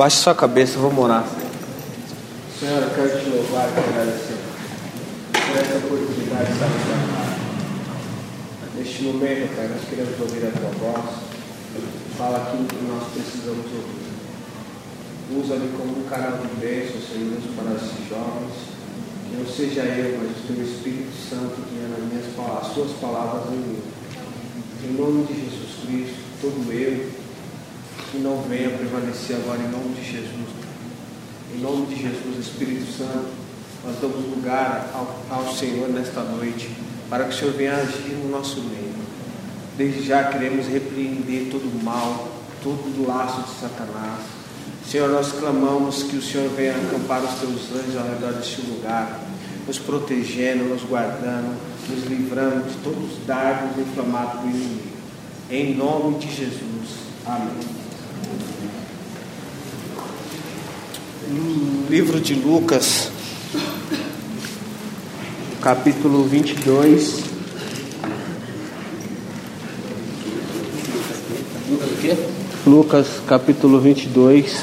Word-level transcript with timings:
Baixe 0.00 0.16
sua 0.16 0.34
cabeça, 0.34 0.78
vamos 0.78 0.96
orar. 1.04 1.28
Senhor, 2.58 2.82
eu 2.82 2.88
quero 2.88 3.20
te 3.20 3.28
louvar 3.28 3.68
e 3.68 3.72
te 3.72 3.80
agradecer 3.80 4.38
por 5.30 5.60
essa 5.60 5.76
oportunidade 5.76 6.46
de 6.46 6.52
estar 6.54 6.68
no 6.72 6.80
Neste 8.80 9.02
momento, 9.02 9.54
Pai, 9.54 9.68
nós 9.68 9.84
queremos 9.90 10.18
ouvir 10.18 10.46
a 10.46 10.52
tua 10.56 10.70
voz. 10.80 11.04
Fala 12.16 12.38
aquilo 12.38 12.64
que 12.64 12.82
nós 12.88 13.12
precisamos 13.12 13.66
ouvir. 13.66 14.16
Usa-me 15.36 15.68
como 15.76 16.00
um 16.00 16.08
canal 16.08 16.38
de 16.38 16.48
bênção, 16.56 16.96
Senhor, 17.02 17.36
para 17.54 17.76
esses 17.76 18.08
jovens. 18.08 18.56
Que 19.28 19.36
não 19.36 19.44
seja 19.44 19.82
eu, 19.82 20.16
mas 20.16 20.32
o 20.32 20.46
teu 20.48 20.64
Espírito 20.64 21.12
Santo 21.28 21.60
guiando 21.68 22.00
as, 22.00 22.04
minhas, 22.08 22.24
as 22.62 22.72
suas 22.72 22.92
palavras 22.92 23.52
em 23.52 23.56
mim. 23.68 23.82
Em 24.82 24.94
nome 24.94 25.26
de 25.26 25.34
Jesus 25.34 25.84
Cristo, 25.84 26.24
todo 26.40 26.72
eu 26.72 27.19
que 28.10 28.18
não 28.18 28.42
venha 28.42 28.70
prevalecer 28.70 29.36
agora 29.36 29.60
em 29.60 29.68
nome 29.68 29.94
de 29.94 30.04
Jesus. 30.04 30.48
Em 31.54 31.60
nome 31.60 31.86
de 31.86 32.02
Jesus, 32.02 32.38
Espírito 32.38 32.90
Santo, 32.92 33.28
nós 33.84 33.96
damos 34.00 34.24
lugar 34.28 34.90
ao, 34.94 35.16
ao 35.30 35.54
Senhor 35.54 35.88
nesta 35.88 36.22
noite, 36.22 36.70
para 37.08 37.24
que 37.24 37.34
o 37.34 37.38
Senhor 37.38 37.54
venha 37.54 37.76
agir 37.76 38.14
no 38.22 38.30
nosso 38.30 38.60
meio. 38.62 38.90
Desde 39.76 40.02
já 40.02 40.24
queremos 40.24 40.66
repreender 40.66 41.48
todo 41.50 41.64
o 41.64 41.84
mal, 41.84 42.28
todo 42.62 43.02
o 43.02 43.06
laço 43.06 43.42
de 43.42 43.60
Satanás. 43.60 44.20
Senhor, 44.86 45.08
nós 45.08 45.32
clamamos 45.32 46.02
que 46.02 46.16
o 46.16 46.22
Senhor 46.22 46.50
venha 46.50 46.72
acampar 46.72 47.22
os 47.22 47.38
teus 47.38 47.70
anjos 47.72 47.96
ao 47.96 48.04
redor 48.08 48.32
deste 48.32 48.60
lugar, 48.62 49.20
nos 49.66 49.78
protegendo, 49.78 50.64
nos 50.64 50.82
guardando, 50.82 51.56
nos 51.88 52.04
livrando 52.06 52.68
de 52.68 52.76
todos 52.78 53.12
os 53.12 53.26
dardos 53.26 53.78
inflamados 53.78 54.40
do 54.40 54.48
inimigo. 54.48 54.90
Em 55.50 55.74
nome 55.74 56.18
de 56.18 56.28
Jesus. 56.28 57.00
Amém. 57.24 57.79
No 61.30 61.88
livro 61.88 62.18
de 62.18 62.34
Lucas, 62.34 63.08
capítulo 65.62 66.24
22. 66.24 67.22
Lucas, 72.66 73.06
capítulo 73.28 73.78
22. 73.78 74.56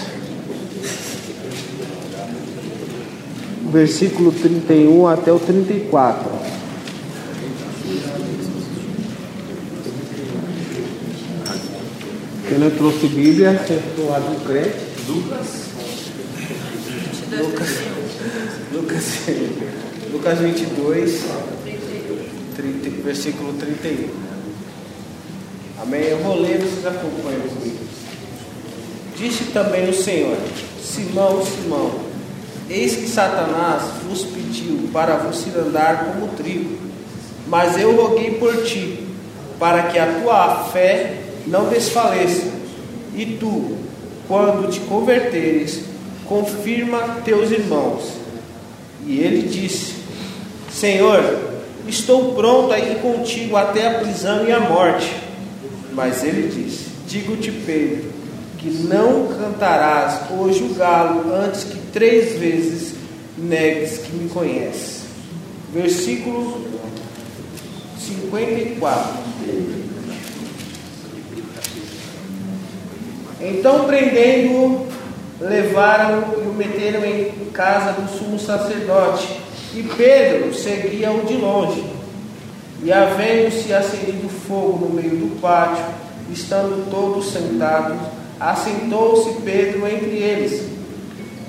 Versículo 3.72 4.34
31 4.34 5.08
até 5.08 5.32
o 5.32 5.40
34. 5.40 6.30
Quem 12.50 12.58
não 12.60 12.70
trouxe 12.72 13.08
Bíblia, 13.08 13.52
lado 14.10 14.36
do 14.36 14.46
crente. 14.46 14.76
Lucas. 15.08 15.77
Lucas, 17.30 17.70
Lucas, 18.72 19.04
Lucas 20.14 20.40
22, 20.40 21.24
30, 22.56 22.90
versículo 23.04 23.52
31. 23.54 24.10
Amém? 25.82 26.04
Eu 26.04 26.20
vou 26.20 26.40
ler, 26.40 26.60
vocês 26.60 26.86
acompanham 26.86 27.42
comigo. 27.42 27.80
Disse 29.18 29.44
também 29.52 29.90
o 29.90 29.94
Senhor: 29.94 30.38
Simão, 30.82 31.46
Simão, 31.46 32.00
eis 32.70 32.96
que 32.96 33.10
Satanás 33.10 33.84
vos 34.08 34.24
pediu 34.24 34.90
para 34.94 35.18
vos 35.18 35.46
andar 35.54 36.06
como 36.06 36.30
trigo, 36.30 36.78
mas 37.48 37.78
eu 37.78 37.94
roguei 37.94 38.36
por 38.36 38.64
ti, 38.64 39.06
para 39.60 39.84
que 39.84 40.00
a 40.00 40.22
tua 40.22 40.64
fé 40.72 41.24
não 41.46 41.68
desfaleça, 41.68 42.48
e 43.14 43.38
tu, 43.38 43.76
quando 44.30 44.72
te 44.72 44.80
converteres, 44.82 45.97
confirma 46.28 47.22
teus 47.24 47.52
irmãos. 47.52 48.12
E 49.06 49.20
ele 49.20 49.48
disse: 49.48 49.96
Senhor, 50.72 51.22
estou 51.88 52.34
pronto 52.36 52.72
a 52.74 52.80
ir 52.80 53.00
contigo 53.00 53.56
até 53.56 53.88
a 53.88 54.00
prisão 54.00 54.46
e 54.48 54.52
a 54.52 54.60
morte. 54.60 55.12
Mas 55.94 56.24
ele 56.24 56.50
disse: 56.50 56.88
Digo-te, 57.08 57.52
Pedro, 57.52 58.12
que 58.58 58.70
não 58.70 59.28
cantarás 59.28 60.30
hoje 60.32 60.64
o 60.64 60.74
galo 60.74 61.34
antes 61.34 61.64
que 61.64 61.78
três 61.94 62.38
vezes 62.38 62.96
negues 63.38 64.00
que 64.00 64.16
me 64.16 64.30
conheces. 64.30 65.04
Versículo 65.74 66.66
54. 67.98 69.28
Então, 73.40 73.86
prendendo-o, 73.86 74.88
levaram-o 75.40 76.44
e 76.44 76.48
o 76.48 76.54
meteram 76.54 77.06
em 77.06 77.32
casa 77.54 77.94
do 77.94 78.10
sumo 78.10 78.40
sacerdote. 78.40 79.28
E 79.74 79.84
Pedro 79.84 80.54
seguia-o 80.54 81.26
de 81.26 81.36
longe. 81.36 81.84
E 82.84 82.92
havendo-se 82.92 83.74
acendido 83.74 84.30
fogo 84.30 84.86
no 84.86 84.94
meio 84.94 85.18
do 85.18 85.42
pátio, 85.42 85.84
estando 86.32 86.90
todos 86.90 87.32
sentados, 87.32 87.98
assentou-se 88.40 89.42
Pedro 89.42 89.88
entre 89.88 90.18
eles. 90.18 90.64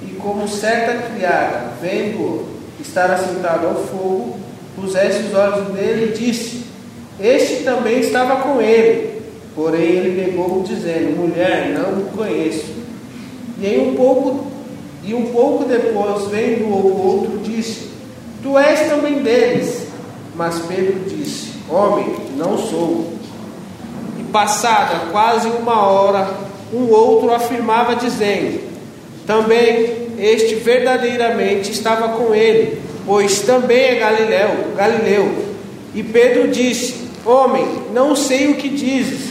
E 0.03 0.15
como 0.19 0.49
certa 0.49 1.09
criada, 1.09 1.73
vendo-o 1.81 2.49
estar 2.81 3.11
assentado 3.11 3.67
ao 3.67 3.75
fogo, 3.75 4.39
pusesse 4.75 5.25
os 5.25 5.35
olhos 5.35 5.75
nele 5.75 6.13
e 6.13 6.19
disse: 6.19 6.65
Este 7.21 7.65
também 7.65 8.01
estava 8.01 8.37
com 8.37 8.61
ele. 8.61 9.23
Porém 9.55 9.83
ele 9.83 10.23
negou, 10.23 10.63
dizendo: 10.63 11.17
Mulher, 11.17 11.71
não 11.71 12.01
o 12.01 12.11
conheço. 12.17 12.78
E 13.61 13.67
em 13.67 13.91
um 13.91 13.95
pouco 13.97 14.47
e 15.05 15.15
um 15.15 15.27
pouco 15.27 15.65
depois, 15.65 16.27
vendo 16.27 16.65
o 16.65 17.07
outro, 17.07 17.39
disse: 17.39 17.89
Tu 18.43 18.59
és 18.59 18.89
também 18.89 19.23
deles. 19.23 19.87
Mas 20.35 20.59
Pedro 20.61 21.01
disse: 21.09 21.53
Homem, 21.69 22.15
não 22.37 22.59
sou. 22.59 23.13
E 24.19 24.23
passada 24.25 25.11
quase 25.11 25.49
uma 25.49 25.87
hora, 25.87 26.29
um 26.73 26.91
outro 26.91 27.33
afirmava, 27.33 27.97
dizendo: 27.97 28.61
Também 29.27 30.09
este 30.19 30.57
verdadeiramente 30.57 31.71
estava 31.73 32.09
com 32.11 32.35
ele, 32.35 32.81
pois 33.07 33.41
também 33.41 33.81
é 33.81 33.95
Galileu, 33.95 34.75
Galileu. 34.77 35.45
E 35.95 36.03
Pedro 36.03 36.49
disse: 36.49 37.09
Homem, 37.25 37.67
não 37.95 38.15
sei 38.15 38.51
o 38.51 38.57
que 38.57 38.69
dizes. 38.69 39.29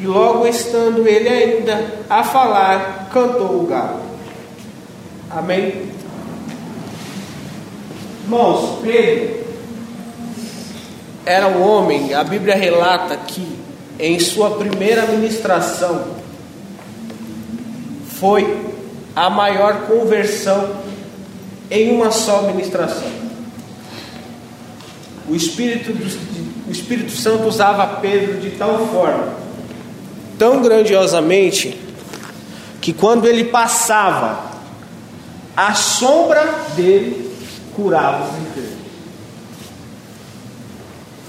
E 0.00 0.06
logo 0.06 0.46
estando 0.46 1.08
ele 1.08 1.28
ainda 1.28 1.82
a 2.10 2.22
falar, 2.22 3.03
cantou 3.14 3.62
o 3.62 3.66
galo. 3.66 4.00
Amém? 5.30 5.88
Irmãos, 8.24 8.80
Pedro 8.82 9.44
era 11.24 11.46
um 11.46 11.62
homem, 11.62 12.12
a 12.12 12.24
Bíblia 12.24 12.56
relata 12.56 13.16
que 13.16 13.56
em 14.00 14.18
sua 14.18 14.50
primeira 14.56 15.06
ministração 15.06 16.06
foi 18.18 18.74
a 19.14 19.30
maior 19.30 19.82
conversão 19.86 20.70
em 21.70 21.92
uma 21.92 22.10
só 22.10 22.42
ministração. 22.42 23.08
O 25.28 25.36
Espírito, 25.36 25.92
o 26.66 26.70
Espírito 26.70 27.12
Santo 27.12 27.46
usava 27.46 28.00
Pedro 28.00 28.40
de 28.40 28.50
tal 28.50 28.88
forma 28.88 29.34
tão 30.36 30.60
grandiosamente 30.60 31.83
que 32.84 32.92
quando 32.92 33.24
ele 33.24 33.44
passava, 33.44 34.44
a 35.56 35.72
sombra 35.72 36.44
dele 36.76 37.34
curava 37.74 38.28
os 38.28 38.42
enfermos. 38.42 38.84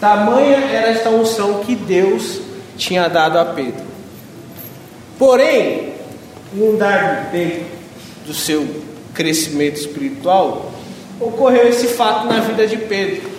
Tamanha 0.01 0.57
era 0.57 0.89
esta 0.89 1.09
unção 1.11 1.63
que 1.63 1.73
Deus 1.73 2.41
tinha 2.75 3.07
dado 3.07 3.39
a 3.39 3.45
Pedro. 3.45 3.85
Porém, 5.17 5.93
em 6.53 6.61
um 6.61 6.75
dar 6.75 7.29
tempo 7.31 7.63
do 8.27 8.33
seu 8.33 8.67
crescimento 9.13 9.79
espiritual, 9.79 10.73
ocorreu 11.21 11.69
esse 11.69 11.87
fato 11.87 12.27
na 12.27 12.41
vida 12.41 12.67
de 12.67 12.75
Pedro, 12.75 13.29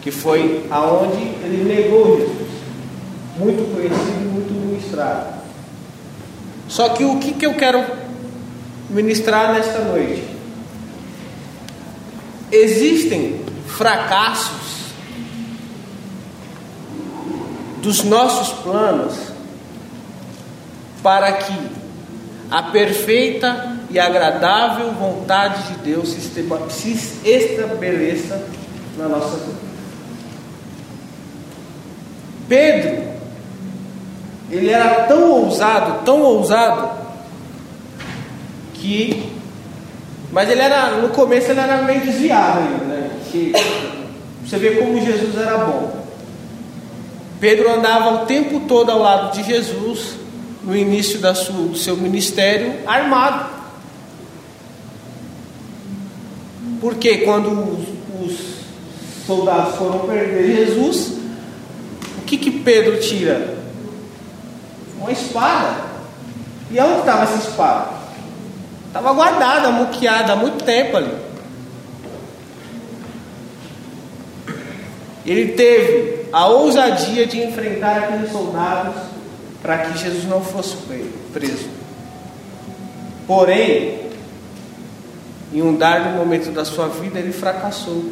que 0.00 0.10
foi 0.10 0.64
aonde 0.70 1.20
ele 1.44 1.62
negou 1.62 2.16
Jesus 2.20 2.48
muito 3.36 3.74
conhecido 3.74 4.22
e 4.22 4.28
muito 4.32 4.50
ministrado. 4.50 5.41
Só 6.72 6.88
que 6.88 7.04
o 7.04 7.18
que, 7.18 7.34
que 7.34 7.44
eu 7.44 7.52
quero 7.52 7.84
ministrar 8.88 9.52
nesta 9.52 9.80
noite? 9.80 10.24
Existem 12.50 13.44
fracassos 13.66 14.86
dos 17.82 18.02
nossos 18.04 18.60
planos 18.60 19.12
para 21.02 21.32
que 21.32 21.52
a 22.50 22.62
perfeita 22.62 23.76
e 23.90 24.00
agradável 24.00 24.92
vontade 24.92 25.74
de 25.74 25.78
Deus 25.80 26.08
se 26.08 27.20
estabeleça 27.22 28.48
na 28.96 29.08
nossa 29.10 29.36
vida. 29.36 29.60
Pedro 32.48 33.11
ele 34.52 34.68
era 34.68 35.06
tão 35.06 35.30
ousado, 35.30 36.04
tão 36.04 36.20
ousado, 36.20 36.90
que 38.74 39.32
mas 40.30 40.50
ele 40.50 40.60
era 40.60 40.96
no 40.96 41.08
começo 41.08 41.50
ele 41.50 41.60
era 41.60 41.82
meio 41.82 42.02
desviado 42.02 42.58
ainda, 42.58 42.84
né? 42.84 43.10
Que 43.30 43.52
você 44.44 44.58
vê 44.58 44.72
como 44.72 45.00
Jesus 45.00 45.34
era 45.36 45.56
bom. 45.58 46.02
Pedro 47.40 47.70
andava 47.70 48.22
o 48.22 48.26
tempo 48.26 48.60
todo 48.60 48.90
ao 48.90 48.98
lado 48.98 49.32
de 49.32 49.42
Jesus 49.42 50.16
no 50.62 50.76
início 50.76 51.18
da 51.18 51.34
sua, 51.34 51.68
do 51.68 51.76
seu 51.76 51.96
ministério 51.96 52.74
armado. 52.86 53.50
Porque 56.80 57.18
quando 57.18 57.48
os, 57.50 58.30
os 58.30 58.38
soldados 59.26 59.76
foram 59.76 60.00
perder 60.00 60.66
Jesus, 60.66 61.14
o 62.18 62.22
que, 62.26 62.36
que 62.36 62.50
Pedro 62.50 63.00
tira? 63.00 63.61
Uma 65.02 65.12
espada. 65.12 65.92
E 66.70 66.80
onde 66.80 67.00
estava 67.00 67.24
essa 67.24 67.48
espada? 67.48 67.88
Estava 68.86 69.12
guardada, 69.12 69.70
muqueada 69.70 70.32
há 70.32 70.36
muito 70.36 70.64
tempo 70.64 70.96
ali. 70.96 71.14
Ele 75.26 75.52
teve 75.52 76.26
a 76.32 76.46
ousadia 76.46 77.26
de 77.26 77.42
enfrentar 77.42 77.98
aqueles 77.98 78.30
soldados 78.32 78.94
para 79.60 79.78
que 79.78 79.98
Jesus 79.98 80.24
não 80.24 80.42
fosse 80.42 80.76
preso. 81.32 81.68
Porém, 83.26 84.10
em 85.52 85.62
um 85.62 85.76
dado 85.76 86.16
momento 86.16 86.50
da 86.50 86.64
sua 86.64 86.88
vida, 86.88 87.18
ele 87.18 87.32
fracassou. 87.32 88.10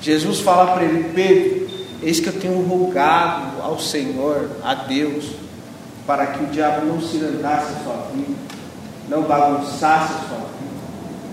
Jesus 0.00 0.40
fala 0.40 0.72
para 0.72 0.84
ele: 0.84 1.10
Pedro, 1.14 1.71
eis 2.02 2.20
que 2.20 2.28
eu 2.28 2.32
tenho 2.32 2.60
rogado 2.62 3.62
ao 3.62 3.78
Senhor, 3.78 4.50
a 4.62 4.74
Deus, 4.74 5.26
para 6.06 6.26
que 6.26 6.44
o 6.44 6.46
diabo 6.48 6.86
não 6.86 7.00
se 7.00 7.18
andasse 7.18 7.72
a 7.72 7.84
sua 7.84 8.08
vida, 8.14 8.34
não 9.08 9.22
bagunçasse 9.22 10.12
a 10.12 10.28
sua 10.28 10.38
vida, 10.38 10.80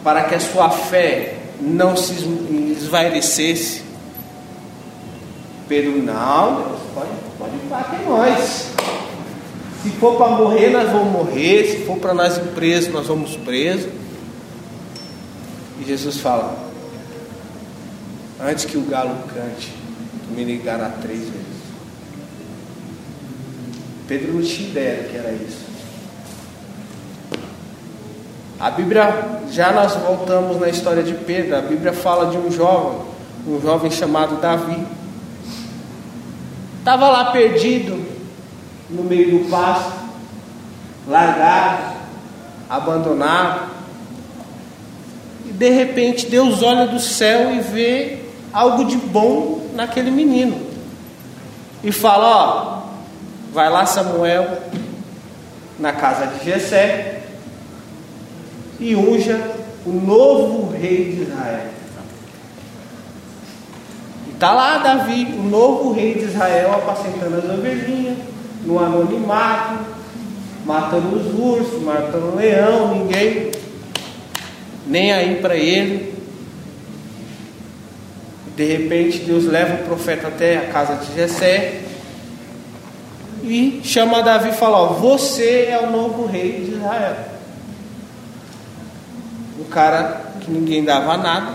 para 0.03 0.23
que 0.25 0.35
a 0.35 0.39
sua 0.39 0.69
fé 0.69 1.39
não 1.59 1.95
se 1.95 2.13
esvairecesse. 2.77 3.83
Pedro, 5.67 6.01
não, 6.01 6.55
Deus, 6.55 6.79
pode, 6.93 7.09
pode 7.37 7.57
bater 7.69 7.99
nós. 8.07 8.69
Se 9.83 9.89
for 9.91 10.17
para 10.17 10.29
morrer, 10.31 10.71
nós 10.71 10.91
vamos 10.91 11.11
morrer. 11.11 11.65
Se 11.71 11.85
for 11.85 11.97
para 11.97 12.13
nós 12.13 12.37
ir 12.37 12.43
presos, 12.53 12.91
nós 12.91 13.07
vamos 13.07 13.37
presos. 13.37 13.89
E 15.79 15.85
Jesus 15.85 16.17
fala: 16.17 16.57
Antes 18.41 18.65
que 18.65 18.77
o 18.77 18.81
galo 18.81 19.15
cante, 19.33 19.73
me 20.31 20.45
negará 20.45 20.89
três 21.01 21.19
vezes. 21.19 21.59
Pedro 24.07 24.33
não 24.33 24.41
tinha 24.41 24.69
ideia 24.69 25.03
que 25.03 25.17
era 25.17 25.31
isso. 25.31 25.69
A 28.59 28.71
Bíblia, 28.71 29.39
já 29.51 29.71
nós 29.71 29.93
voltamos 29.95 30.59
na 30.59 30.67
história 30.67 31.03
de 31.03 31.13
Pedro, 31.13 31.55
a 31.55 31.61
Bíblia 31.61 31.93
fala 31.93 32.29
de 32.29 32.37
um 32.37 32.51
jovem, 32.51 33.01
um 33.47 33.61
jovem 33.61 33.89
chamado 33.89 34.41
Davi. 34.41 34.85
Estava 36.79 37.07
lá 37.07 37.31
perdido 37.31 38.03
no 38.89 39.03
meio 39.03 39.39
do 39.39 39.49
pasto, 39.49 39.93
largado, 41.07 41.95
abandonado. 42.69 43.69
E 45.45 45.51
de 45.51 45.69
repente 45.69 46.25
Deus 46.25 46.61
olha 46.61 46.87
do 46.87 46.99
céu 46.99 47.53
e 47.53 47.59
vê 47.59 48.17
algo 48.51 48.85
de 48.85 48.97
bom 48.97 49.68
naquele 49.79 50.11
menino. 50.11 50.59
E 51.81 51.91
fala: 51.91 52.25
Ó, 52.27 53.53
vai 53.53 53.69
lá 53.69 53.85
Samuel 53.85 54.59
na 55.79 55.93
casa 55.93 56.27
de 56.27 56.43
Jessé 56.43 57.23
e 58.79 58.95
unja 58.95 59.39
o 59.85 59.91
novo 59.91 60.71
rei 60.75 61.13
de 61.13 61.21
Israel. 61.21 61.67
E 64.27 64.31
está 64.31 64.51
lá 64.51 64.79
Davi, 64.79 65.33
o 65.37 65.43
novo 65.43 65.93
rei 65.93 66.15
de 66.15 66.25
Israel, 66.25 66.73
apacentando 66.73 67.37
as 67.37 67.45
ovelhinhas, 67.45 68.17
no 68.65 68.77
anonimato, 68.77 69.79
matando 70.65 71.15
os 71.15 71.39
ursos, 71.39 71.81
matando 71.81 72.33
o 72.33 72.35
leão, 72.35 72.95
ninguém 72.95 73.51
nem 74.85 75.13
aí 75.13 75.35
para 75.35 75.55
ele. 75.55 76.18
De 78.59 78.65
repente 78.65 79.19
Deus 79.19 79.45
leva 79.45 79.75
o 79.75 79.85
profeta 79.85 80.27
até 80.27 80.57
a 80.57 80.67
casa 80.67 80.95
de 80.95 81.15
Jessé 81.15 81.83
e 83.43 83.79
chama 83.85 84.21
Davi 84.21 84.49
e 84.49 84.53
fala: 84.53 84.79
ó, 84.79 84.87
Você 84.87 85.69
é 85.71 85.79
o 85.79 85.89
novo 85.89 86.25
rei 86.25 86.65
de 86.65 86.71
Israel 86.73 87.29
cara 89.69 90.21
que 90.41 90.51
ninguém 90.51 90.83
dava 90.83 91.17
nada. 91.17 91.53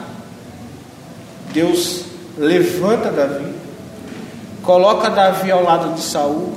Deus 1.53 2.05
levanta 2.39 3.11
Davi, 3.11 3.53
coloca 4.63 5.11
Davi 5.11 5.51
ao 5.51 5.63
lado 5.63 5.95
de 5.95 6.01
Saul. 6.01 6.55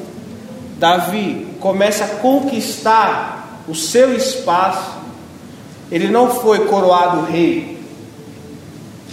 Davi 0.77 1.55
começa 1.59 2.05
a 2.05 2.07
conquistar 2.07 3.63
o 3.67 3.75
seu 3.75 4.15
espaço. 4.15 4.97
Ele 5.91 6.07
não 6.07 6.29
foi 6.29 6.65
coroado 6.67 7.25
rei. 7.31 7.76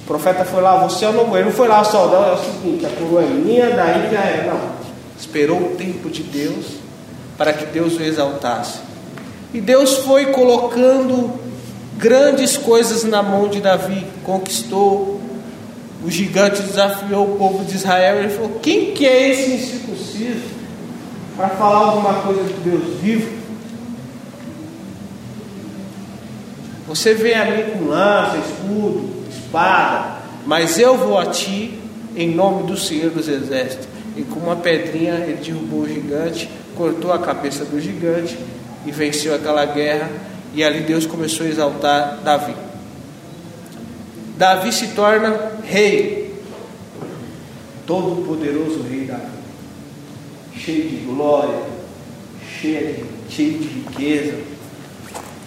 O 0.05 0.07
profeta 0.07 0.45
foi 0.45 0.61
lá, 0.61 0.77
você 0.87 1.07
é 1.07 1.09
o 1.09 1.15
novo. 1.15 1.35
Ele 1.35 1.47
não 1.47 1.53
foi 1.53 1.67
lá 1.67 1.83
só, 1.83 2.07
não, 2.09 2.29
é 2.29 2.33
o 2.35 2.37
seguinte, 2.37 2.85
a 2.85 2.91
coroa 2.91 3.23
é 3.23 3.27
minha, 3.27 3.71
daí 3.71 4.11
já 4.13 4.21
é. 4.21 4.47
Não. 4.47 4.61
Esperou 5.19 5.59
o 5.59 5.77
tempo 5.77 6.11
de 6.11 6.23
Deus 6.23 6.67
para 7.39 7.55
que 7.55 7.65
Deus 7.65 7.97
o 7.97 8.03
exaltasse. 8.03 8.81
E 9.55 9.63
Deus 9.63 9.99
foi 9.99 10.27
colocando 10.27 11.33
grandes 11.97 12.55
coisas 12.55 13.03
na 13.05 13.23
mão 13.23 13.49
de 13.49 13.63
Davi, 13.63 14.07
conquistou. 14.23 15.23
O 16.05 16.11
gigante 16.11 16.61
desafiou 16.61 17.25
o 17.25 17.39
povo 17.39 17.65
de 17.65 17.75
Israel. 17.75 18.19
Ele 18.19 18.29
falou: 18.29 18.59
Quem 18.61 18.93
que 18.93 19.07
é 19.07 19.31
esse 19.31 19.53
incircunciso 19.53 20.43
para 21.35 21.49
falar 21.49 21.79
alguma 21.79 22.15
coisa 22.21 22.45
de 22.45 22.53
Deus 22.53 23.01
vivo? 23.01 23.33
Você 26.87 27.15
vem 27.15 27.33
a 27.33 27.47
com 27.71 27.87
lança, 27.87 28.37
escudo, 28.37 29.24
espada, 29.55 30.19
mas 30.45 30.79
eu 30.79 30.97
vou 30.99 31.17
a 31.17 31.27
ti 31.27 31.79
em 32.17 32.35
nome 32.35 32.65
do 32.65 32.77
Senhor 32.77 33.11
dos 33.11 33.29
Exércitos. 33.29 33.87
E 34.17 34.23
com 34.23 34.41
uma 34.41 34.57
pedrinha 34.57 35.15
ele 35.15 35.41
derrubou 35.45 35.81
o 35.81 35.89
gigante, 35.89 36.51
cortou 36.77 37.13
a 37.13 37.19
cabeça 37.19 37.65
do 37.65 37.81
gigante 37.81 38.37
e 38.85 38.91
venceu 38.91 39.35
aquela 39.35 39.65
guerra 39.65 40.11
e 40.55 40.63
ali 40.63 40.81
Deus 40.81 41.07
começou 41.07 41.47
a 41.47 41.49
exaltar 41.49 42.19
Davi. 42.23 42.55
Davi 44.37 44.73
se 44.73 44.89
torna 44.89 45.53
rei, 45.65 46.35
todo 47.87 48.25
poderoso 48.27 48.83
rei 48.89 49.05
Davi, 49.05 49.23
cheio 50.57 50.89
de 50.89 50.97
glória, 51.07 51.61
cheio 52.61 53.07
cheio 53.29 53.59
de 53.59 53.67
riqueza. 53.67 54.35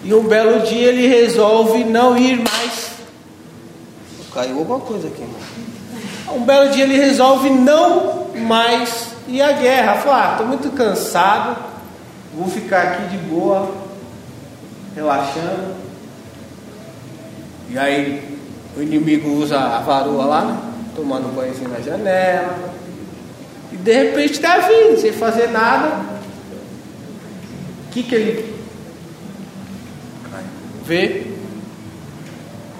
E 0.04 0.14
um 0.14 0.24
belo 0.24 0.60
dia 0.66 0.88
ele 0.88 1.06
resolve 1.06 1.84
não 1.84 2.16
ir 2.16 2.36
mais. 2.36 2.97
Caiu 4.32 4.58
alguma 4.58 4.80
coisa 4.80 5.08
aqui. 5.08 5.24
Um 6.32 6.44
belo 6.44 6.70
dia 6.70 6.84
ele 6.84 6.96
resolve 6.96 7.50
não 7.50 8.28
mais 8.34 9.08
ir 9.26 9.40
à 9.40 9.52
guerra. 9.52 9.94
Fala, 9.96 10.28
ah, 10.28 10.32
estou 10.32 10.46
muito 10.46 10.70
cansado, 10.70 11.56
vou 12.34 12.48
ficar 12.48 12.82
aqui 12.82 13.08
de 13.08 13.18
boa, 13.18 13.70
relaxando. 14.94 15.74
E 17.70 17.78
aí 17.78 18.38
o 18.76 18.82
inimigo 18.82 19.30
usa 19.30 19.58
a 19.58 19.80
varoa 19.80 20.24
lá, 20.24 20.44
né? 20.44 20.58
tomando 20.94 21.34
banho 21.34 21.52
assim 21.52 21.66
na 21.68 21.80
janela. 21.80 22.58
E 23.72 23.76
de 23.76 23.92
repente 23.92 24.32
está 24.32 24.58
vindo, 24.58 25.00
sem 25.00 25.12
fazer 25.12 25.48
nada. 25.48 26.00
O 27.86 27.90
que, 27.90 28.02
que 28.02 28.14
ele 28.14 28.54
vê? 30.84 31.37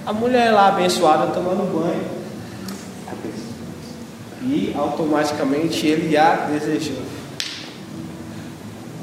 A 0.09 0.13
mulher 0.15 0.51
lá 0.51 0.69
abençoada 0.69 1.33
tomando 1.33 1.71
banho. 1.71 2.19
E 4.43 4.75
automaticamente 4.75 5.87
ele 5.87 6.17
a 6.17 6.47
desejou. 6.51 7.03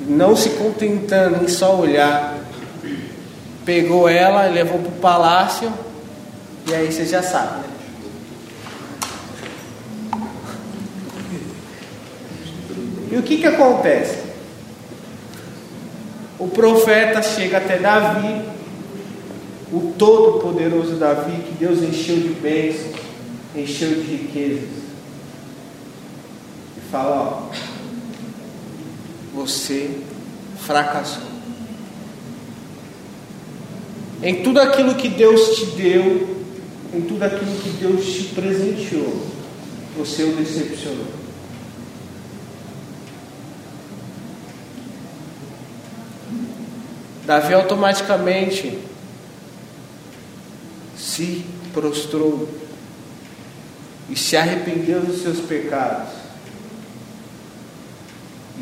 Não 0.08 0.36
se 0.36 0.50
contentando 0.52 1.44
em 1.44 1.48
só 1.48 1.76
olhar 1.76 2.36
pegou 3.66 4.08
ela 4.08 4.48
e 4.48 4.54
levou 4.54 4.80
para 4.80 4.90
o 4.90 4.92
palácio, 4.94 5.74
e 6.68 6.74
aí 6.74 6.92
você 6.92 7.06
já 7.06 7.22
sabe, 7.24 7.58
né? 7.58 7.64
E 13.12 13.18
o 13.18 13.24
que 13.24 13.38
que 13.38 13.48
acontece? 13.48 14.24
O 16.38 16.48
profeta 16.48 17.22
chega 17.22 17.58
até 17.58 17.78
Davi, 17.78 18.55
o 19.76 19.94
todo-poderoso 19.98 20.96
Davi, 20.96 21.34
que 21.44 21.54
Deus 21.60 21.84
encheu 21.84 22.16
de 22.16 22.30
bênçãos, 22.30 22.96
encheu 23.54 23.90
de 23.90 24.02
riquezas, 24.02 24.70
e 26.78 26.82
fala: 26.90 27.50
Ó, 27.52 27.56
você 29.34 29.92
fracassou. 30.60 31.36
em 34.24 34.42
tudo 34.42 34.62
aquilo 34.62 34.96
que 34.96 35.10
Deus 35.10 35.58
te 35.58 35.66
deu, 35.66 36.38
em 36.94 37.02
tudo 37.02 37.22
aquilo 37.24 37.52
que 37.62 37.70
Deus 37.72 38.06
te 38.06 38.24
presenteou, 38.34 39.28
você 39.98 40.24
o 40.24 40.38
decepcionou. 40.38 41.26
Davi 47.26 47.54
automaticamente 47.54 48.80
se 51.06 51.46
prostrou 51.72 52.50
e 54.10 54.18
se 54.18 54.36
arrependeu 54.36 55.02
dos 55.02 55.22
seus 55.22 55.40
pecados 55.40 56.10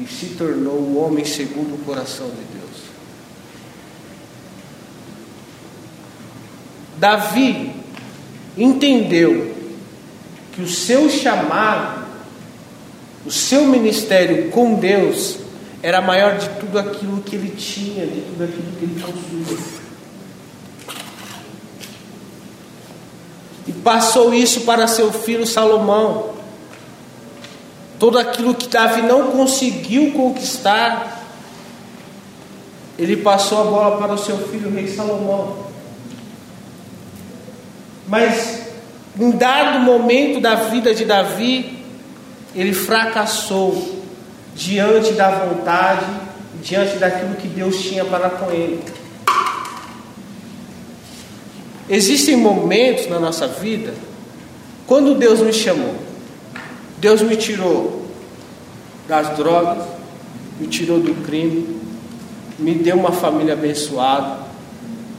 e 0.01 0.07
se 0.07 0.35
tornou 0.37 0.75
o 0.75 0.97
homem 0.97 1.23
segundo 1.23 1.75
o 1.75 1.85
coração 1.85 2.27
de 2.27 2.35
Deus. 2.35 2.83
Davi 6.97 7.71
entendeu 8.57 9.55
que 10.53 10.61
o 10.61 10.67
seu 10.67 11.09
chamado, 11.09 12.05
o 13.25 13.31
seu 13.31 13.67
ministério 13.67 14.49
com 14.49 14.75
Deus, 14.75 15.37
era 15.81 16.01
maior 16.01 16.37
de 16.37 16.49
tudo 16.59 16.77
aquilo 16.77 17.21
que 17.21 17.35
ele 17.35 17.55
tinha, 17.55 18.05
de 18.05 18.21
tudo 18.21 18.43
aquilo 18.43 18.71
que 18.77 18.85
ele 18.85 19.01
possuía. 19.01 19.72
E 23.67 23.71
passou 23.71 24.33
isso 24.33 24.61
para 24.61 24.87
seu 24.87 25.11
filho 25.11 25.45
Salomão. 25.45 26.33
Tudo 27.99 28.19
aquilo 28.19 28.53
que 28.53 28.67
Davi 28.67 29.01
não 29.01 29.31
conseguiu 29.31 30.11
conquistar, 30.11 31.23
ele 32.97 33.17
passou 33.17 33.61
a 33.61 33.63
bola 33.63 33.97
para 33.97 34.13
o 34.13 34.17
seu 34.17 34.37
filho, 34.49 34.69
o 34.69 34.73
rei 34.73 34.87
Salomão. 34.87 35.57
Mas 38.07 38.63
em 39.19 39.31
dado 39.31 39.79
momento 39.79 40.41
da 40.41 40.55
vida 40.55 40.93
de 40.93 41.05
Davi, 41.05 41.79
ele 42.55 42.73
fracassou 42.73 44.03
diante 44.55 45.13
da 45.13 45.29
vontade, 45.29 46.05
diante 46.61 46.97
daquilo 46.97 47.35
que 47.35 47.47
Deus 47.47 47.81
tinha 47.81 48.03
para 48.03 48.29
com 48.29 48.51
ele. 48.51 48.83
Existem 51.89 52.37
momentos 52.37 53.09
na 53.09 53.19
nossa 53.19 53.45
vida, 53.45 53.93
quando 54.87 55.15
Deus 55.15 55.41
me 55.41 55.51
chamou, 55.51 55.95
Deus 56.97 57.21
me 57.21 57.35
tirou 57.35 58.05
das 59.07 59.35
drogas, 59.35 59.83
me 60.59 60.67
tirou 60.67 60.99
do 60.99 61.13
crime, 61.25 61.77
me 62.57 62.73
deu 62.75 62.95
uma 62.95 63.11
família 63.11 63.53
abençoada, 63.53 64.43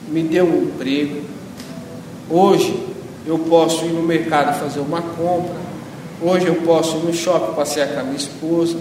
me 0.09 0.23
deu 0.23 0.47
um 0.47 0.63
emprego. 0.63 1.23
Hoje 2.31 2.75
eu 3.27 3.39
posso 3.41 3.85
ir 3.85 3.91
no 3.91 4.03
mercado 4.03 4.59
fazer 4.59 4.81
uma 4.81 5.03
compra, 5.03 5.57
hoje 6.23 6.47
eu 6.47 6.55
posso 6.63 6.97
ir 6.97 7.01
no 7.01 7.13
shopping 7.13 7.55
passear 7.55 7.89
com 7.89 8.01
a 8.01 8.03
minha 8.05 8.17
esposa, 8.17 8.79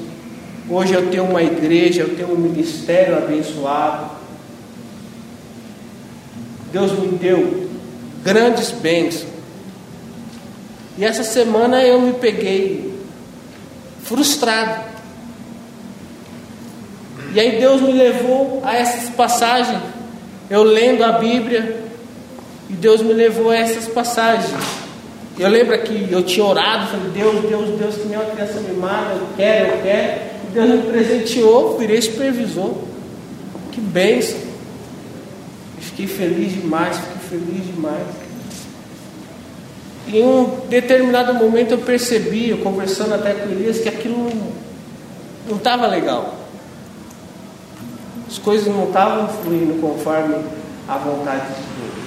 hoje 0.70 0.94
eu 0.94 1.10
tenho 1.10 1.26
uma 1.26 1.44
igreja, 1.44 2.04
eu 2.04 2.16
tenho 2.16 2.34
um 2.34 2.38
ministério 2.38 3.18
abençoado. 3.18 4.24
Deus 6.72 6.92
me 6.98 7.10
deu 7.10 7.73
grandes 8.24 8.72
bênçãos. 8.72 9.28
E 10.98 11.04
essa 11.04 11.24
semana 11.24 11.84
eu 11.84 12.00
me 12.00 12.14
peguei 12.14 12.94
frustrado. 14.04 14.94
E 17.34 17.40
aí 17.40 17.60
Deus 17.60 17.82
me 17.82 17.92
levou 17.92 18.62
a 18.64 18.76
essas 18.76 19.10
passagens, 19.10 19.82
eu 20.50 20.62
lendo 20.62 21.04
a 21.04 21.14
Bíblia, 21.14 21.84
e 22.70 22.74
Deus 22.74 23.02
me 23.02 23.12
levou 23.12 23.50
a 23.50 23.56
essas 23.56 23.88
passagens. 23.88 24.54
Eu 25.38 25.50
lembro 25.50 25.78
que 25.82 26.12
eu 26.12 26.22
tinha 26.22 26.46
orado, 26.46 26.92
falei, 26.92 27.10
Deus, 27.12 27.42
Deus, 27.42 27.80
Deus, 27.80 27.96
que 27.96 28.08
nem 28.08 28.18
uma 28.18 28.30
criança 28.30 28.60
mimada, 28.60 29.16
eu 29.16 29.28
quero, 29.36 29.72
eu 29.72 29.82
quero. 29.82 30.22
E 30.44 30.52
Deus 30.54 30.70
me 30.70 30.92
presenteou, 30.92 31.78
virei 31.80 32.00
supervisor. 32.02 32.76
Que 33.72 33.82
bênção. 33.82 34.38
Fiquei 35.80 36.06
feliz 36.06 36.54
demais, 36.54 36.98
fiquei 36.98 37.23
feliz 37.34 37.66
demais. 37.66 38.06
E 40.08 40.20
em 40.20 40.26
um 40.26 40.60
determinado 40.70 41.34
momento 41.34 41.72
eu 41.72 41.78
percebi, 41.80 42.50
eu 42.50 42.60
conversando 42.60 43.14
até 43.16 43.34
com 43.34 43.50
Elias, 43.50 43.80
que 43.80 43.90
aquilo 43.90 44.30
não 45.50 45.58
estava 45.58 45.88
legal. 45.88 46.36
As 48.28 48.38
coisas 48.38 48.68
não 48.68 48.86
estavam 48.86 49.28
fluindo 49.28 49.80
conforme 49.80 50.36
a 50.88 50.98
vontade 50.98 51.48
de 51.48 51.54
Deus. 51.54 52.04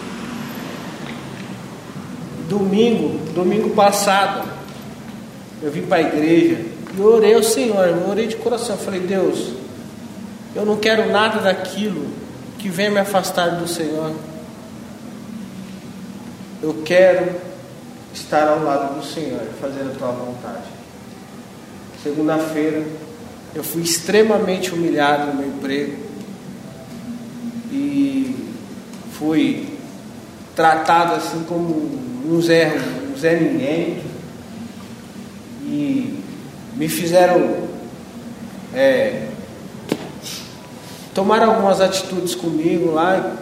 Domingo, 2.48 3.18
domingo 3.34 3.70
passado, 3.70 4.48
eu 5.62 5.70
vim 5.70 5.82
para 5.82 5.98
a 5.98 6.02
igreja 6.02 6.60
e 6.96 7.00
orei 7.00 7.34
ao 7.34 7.42
Senhor, 7.42 7.88
eu 7.88 8.08
orei 8.08 8.26
de 8.26 8.36
coração. 8.36 8.76
Eu 8.76 8.82
falei, 8.82 9.00
Deus, 9.00 9.52
eu 10.54 10.64
não 10.64 10.76
quero 10.76 11.10
nada 11.10 11.40
daquilo 11.40 12.06
que 12.58 12.68
vem 12.68 12.90
me 12.90 12.98
afastar 12.98 13.50
do 13.50 13.66
Senhor. 13.66 14.12
Eu 16.66 16.82
quero 16.84 17.30
estar 18.12 18.48
ao 18.48 18.64
lado 18.64 18.98
do 18.98 19.06
Senhor, 19.06 19.40
fazendo 19.60 19.92
a 19.92 19.94
tua 19.94 20.10
vontade. 20.10 20.64
Segunda-feira, 22.02 22.84
eu 23.54 23.62
fui 23.62 23.82
extremamente 23.82 24.74
humilhado 24.74 25.28
no 25.28 25.34
meu 25.34 25.46
emprego 25.46 25.96
e 27.70 28.50
fui 29.12 29.78
tratado 30.56 31.14
assim 31.14 31.44
como 31.44 31.72
um 32.28 32.42
Zé, 32.42 32.76
um 33.14 33.16
Zé 33.16 33.38
Ninguém. 33.38 34.02
E 35.62 36.18
me 36.74 36.88
fizeram 36.88 37.68
é, 38.74 39.28
tomar 41.14 41.44
algumas 41.44 41.80
atitudes 41.80 42.34
comigo 42.34 42.90
lá. 42.90 43.36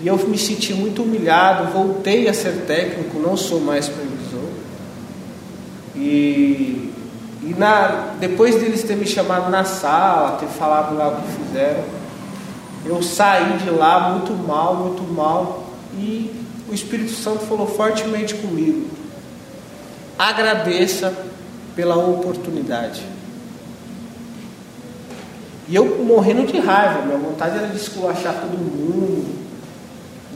E 0.00 0.06
eu 0.06 0.16
me 0.16 0.38
senti 0.38 0.72
muito 0.72 1.02
humilhado, 1.02 1.72
voltei 1.72 2.28
a 2.28 2.34
ser 2.34 2.64
técnico, 2.66 3.18
não 3.18 3.36
sou 3.36 3.60
mais 3.60 3.86
supervisor. 3.86 4.48
E, 5.96 6.92
e 7.42 7.54
na, 7.58 8.14
depois 8.20 8.54
deles 8.56 8.82
terem 8.82 8.98
me 8.98 9.06
chamado 9.06 9.50
na 9.50 9.64
sala, 9.64 10.38
ter 10.38 10.46
falado 10.46 10.96
lá 10.96 11.08
o 11.08 11.16
que 11.16 11.44
fizeram, 11.44 11.84
eu 12.84 13.02
saí 13.02 13.58
de 13.58 13.70
lá 13.70 14.10
muito 14.10 14.32
mal, 14.32 14.76
muito 14.76 15.02
mal. 15.02 15.66
E 15.94 16.30
o 16.70 16.74
Espírito 16.74 17.10
Santo 17.10 17.40
falou 17.46 17.66
fortemente 17.66 18.34
comigo. 18.34 18.86
Agradeça 20.18 21.12
pela 21.74 21.96
oportunidade. 21.96 23.02
E 25.68 25.74
eu 25.74 26.02
morrendo 26.04 26.46
de 26.46 26.58
raiva, 26.58 27.02
minha 27.02 27.18
vontade 27.18 27.58
era 27.58 27.66
de 27.66 27.76
esculachar 27.76 28.34
todo 28.40 28.56
mundo, 28.56 29.37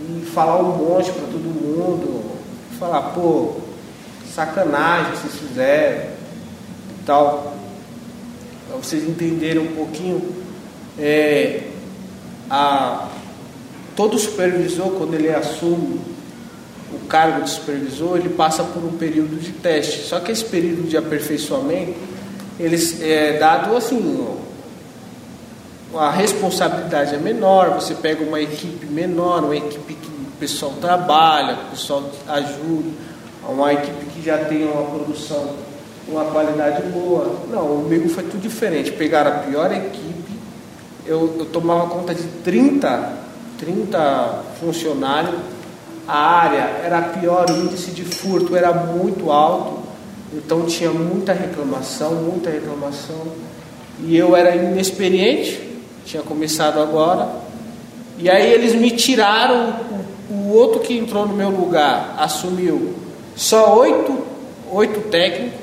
e 0.03 0.27
falar 0.27 0.61
um 0.61 0.77
monte 0.77 1.11
para 1.13 1.27
todo 1.27 1.45
mundo, 1.45 2.23
falar, 2.79 3.13
pô, 3.13 3.57
sacanagem 4.35 5.13
que 5.13 5.19
vocês 5.19 5.35
fizeram 5.35 6.05
e 6.05 7.05
tal. 7.07 7.57
Para 8.69 8.77
vocês 8.79 9.05
entenderem 9.05 9.63
um 9.63 9.77
pouquinho, 9.77 10.23
é, 10.99 11.63
a, 12.51 13.09
todo 13.95 14.19
supervisor, 14.19 14.91
quando 14.93 15.15
ele 15.15 15.29
assume 15.29 16.01
o 16.93 17.07
cargo 17.07 17.43
de 17.43 17.51
supervisor, 17.51 18.19
ele 18.19 18.31
passa 18.31 18.63
por 18.65 18.83
um 18.85 18.97
período 18.97 19.41
de 19.41 19.53
teste. 19.53 20.01
Só 20.01 20.21
que 20.21 20.33
esse 20.33 20.45
período 20.45 20.89
de 20.89 20.97
aperfeiçoamento, 20.97 21.95
ele 22.59 22.77
é 23.03 23.39
dado 23.39 23.77
assim, 23.77 24.27
a 25.95 26.11
responsabilidade 26.11 27.15
é 27.15 27.19
menor, 27.19 27.71
você 27.71 27.95
pega 27.95 28.25
uma 28.25 28.41
equipe 28.41 28.87
menor, 28.87 29.45
uma 29.45 29.57
equipe 29.57 29.95
que 29.95 30.09
o 30.09 30.39
pessoal 30.39 30.73
trabalha, 30.81 31.55
o 31.55 31.71
pessoal 31.71 32.05
ajuda, 32.29 32.91
uma 33.49 33.73
equipe 33.73 34.07
que 34.07 34.23
já 34.23 34.39
tem 34.45 34.65
uma 34.65 34.83
produção, 34.91 35.55
uma 36.09 36.25
qualidade 36.27 36.83
boa. 36.89 37.41
Não, 37.51 37.83
comigo 37.83 38.09
foi 38.09 38.25
tudo 38.25 38.41
diferente. 38.41 38.93
Pegaram 38.93 39.31
a 39.31 39.35
pior 39.39 39.73
equipe, 39.73 40.33
eu, 41.07 41.37
eu 41.39 41.47
tomava 41.47 41.89
conta 41.89 42.15
de 42.15 42.25
30, 42.43 43.13
30 43.59 44.43
funcionários 44.61 45.53
a 46.07 46.17
área 46.17 46.81
era 46.85 47.01
pior, 47.01 47.49
o 47.49 47.57
índice 47.65 47.93
de 47.93 48.05
furto 48.05 48.57
era 48.57 48.73
muito 48.73 49.31
alto, 49.31 49.79
então 50.35 50.67
tinha 50.67 50.91
muita 50.91 51.33
reclamação, 51.33 52.15
muita 52.15 52.51
reclamação. 52.51 53.29
E 54.01 54.17
eu 54.17 54.35
era 54.35 54.55
inexperiente, 54.57 55.72
tinha 56.05 56.23
começado 56.23 56.81
agora. 56.81 57.29
E 58.19 58.29
aí 58.29 58.53
eles 58.53 58.75
me 58.75 58.91
tiraram, 58.91 59.75
o, 60.31 60.33
o 60.33 60.53
outro 60.53 60.81
que 60.81 60.97
entrou 60.97 61.27
no 61.27 61.35
meu 61.35 61.51
lugar 61.51 62.15
assumiu 62.19 62.95
só 63.35 63.79
oito, 63.79 64.25
oito 64.71 65.01
técnicos 65.09 65.61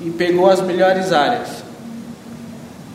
e 0.00 0.10
pegou 0.10 0.48
as 0.48 0.60
melhores 0.60 1.12
áreas. 1.12 1.48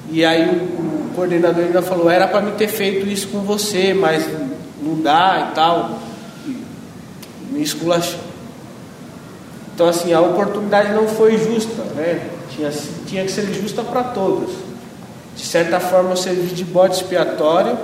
E 0.10 0.24
aí 0.24 0.48
o, 0.48 0.94
coordenador 1.16 1.64
ainda 1.64 1.82
falou: 1.82 2.10
era 2.10 2.28
para 2.28 2.42
me 2.42 2.52
ter 2.54 2.68
feito 2.68 3.08
isso 3.08 3.28
com 3.28 3.40
você, 3.42 3.94
mas 3.94 4.28
não 4.82 5.00
dá 5.02 5.50
e 5.50 5.56
tal. 5.56 6.00
E 6.46 6.58
me 7.52 7.62
esculachou. 7.62 8.20
Então, 9.74 9.88
assim, 9.88 10.14
a 10.14 10.22
oportunidade 10.22 10.94
não 10.94 11.08
foi 11.08 11.38
justa, 11.38 11.84
né? 11.96 12.30
Tinha, 12.52 12.72
tinha 13.08 13.26
que 13.26 13.32
ser 13.32 13.52
justa 13.54 13.82
para 13.84 14.04
todos. 14.04 14.52
De 15.36 15.44
certa 15.44 15.80
forma, 15.80 16.12
eu 16.12 16.18
servi 16.18 16.54
de 16.54 16.64
bode 16.64 16.96
expiatório 16.96 17.78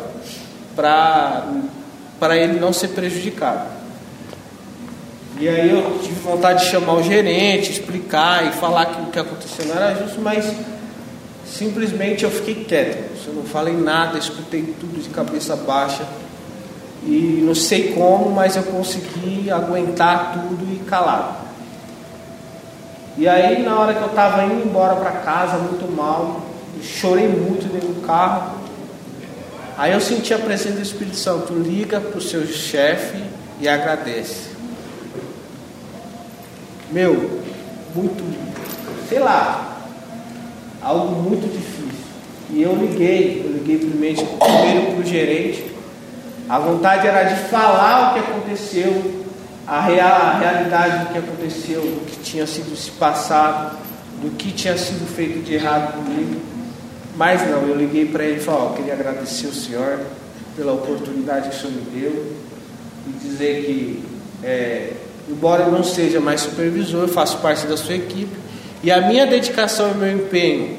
para 0.76 2.38
ele 2.38 2.60
não 2.60 2.72
ser 2.72 2.90
prejudicado. 2.90 3.80
E 5.40 5.48
aí 5.48 5.70
eu 5.70 6.00
tive 6.04 6.20
vontade 6.20 6.66
de 6.66 6.72
chamar 6.72 6.94
o 6.94 7.04
gerente, 7.04 7.72
explicar 7.72 8.46
e 8.46 8.52
falar 8.52 8.88
que 8.88 9.02
o 9.02 9.06
que 9.06 9.20
aconteceu 9.20 9.66
não 9.68 9.76
era 9.76 9.96
justo, 9.96 10.20
mas 10.20 10.54
simplesmente 11.46 12.24
eu 12.24 12.30
fiquei 12.30 12.66
quieto. 12.66 13.10
Eu 13.26 13.34
não 13.36 13.44
falei 13.44 13.74
nada, 13.74 14.18
escutei 14.18 14.76
tudo 14.80 15.02
de 15.02 15.10
cabeça 15.10 15.56
baixa. 15.56 16.04
E 17.04 17.42
não 17.46 17.56
sei 17.56 17.94
como, 17.94 18.30
mas 18.30 18.58
eu 18.58 18.64
consegui 18.64 19.50
aguentar 19.50 20.34
tudo 20.34 20.68
e 20.74 20.80
calado. 20.80 21.38
E 23.18 23.28
aí 23.28 23.64
na 23.64 23.80
hora 23.80 23.94
que 23.94 24.02
eu 24.02 24.08
estava 24.08 24.44
indo 24.44 24.68
embora 24.68 24.98
para 24.98 25.12
casa, 25.12 25.58
muito 25.58 25.90
mal, 25.96 26.42
chorei 26.84 27.28
muito 27.28 27.72
dentro 27.72 27.90
do 27.90 28.06
carro. 28.06 28.60
Aí 29.78 29.94
eu 29.94 30.02
senti 30.02 30.34
a 30.34 30.40
presença 30.40 30.76
do 30.76 30.82
Espírito 30.82 31.16
Santo, 31.16 31.54
liga 31.54 32.02
para 32.02 32.18
o 32.18 32.22
seu 32.22 32.46
chefe 32.46 33.24
e 33.62 33.68
agradece. 33.68 34.50
Meu, 36.92 37.42
muito, 37.96 38.24
sei 39.08 39.20
lá, 39.20 39.78
algo 40.82 41.22
muito 41.22 41.48
difícil. 41.52 41.90
E 42.52 42.62
eu 42.62 42.76
liguei, 42.76 43.44
eu 43.46 43.52
liguei 43.52 43.78
primeiro, 43.78 44.26
primeiro 44.26 44.92
para 44.92 45.00
o 45.00 45.06
gerente. 45.06 45.72
A 46.50 46.58
vontade 46.58 47.08
era 47.08 47.24
de 47.24 47.48
falar 47.48 48.10
o 48.10 48.14
que 48.14 48.20
aconteceu, 48.20 49.24
a, 49.68 49.82
real, 49.82 50.10
a 50.10 50.40
realidade 50.40 51.06
do 51.06 51.12
que 51.12 51.18
aconteceu, 51.20 51.82
do 51.82 52.06
que 52.08 52.20
tinha 52.22 52.48
sido 52.48 52.76
se 52.76 52.90
passado, 52.92 53.78
do 54.20 54.32
que 54.32 54.52
tinha 54.52 54.76
sido 54.76 55.06
feito 55.06 55.44
de 55.44 55.54
errado 55.54 55.94
comigo. 55.94 56.42
Mas 57.20 57.46
não, 57.50 57.68
eu 57.68 57.76
liguei 57.76 58.06
para 58.06 58.24
ele 58.24 58.40
e 58.40 58.42
falei, 58.42 58.62
ó, 58.62 58.70
queria 58.70 58.94
agradecer 58.94 59.48
o 59.48 59.54
senhor 59.54 60.00
pela 60.56 60.72
oportunidade 60.72 61.50
que 61.50 61.56
o 61.58 61.60
senhor 61.60 61.74
me 61.74 61.82
deu 62.00 62.34
e 63.06 63.12
dizer 63.12 63.66
que 63.66 64.04
é, 64.42 64.94
embora 65.28 65.64
eu 65.64 65.72
não 65.74 65.84
seja 65.84 66.22
mais 66.22 66.40
supervisor, 66.40 67.02
eu 67.02 67.08
faço 67.10 67.40
parte 67.40 67.68
da 67.68 67.76
sua 67.76 67.96
equipe, 67.96 68.32
e 68.82 68.90
a 68.90 69.02
minha 69.02 69.28
dedicação 69.28 69.92
e 69.92 69.96
meu 69.96 70.14
empenho 70.14 70.78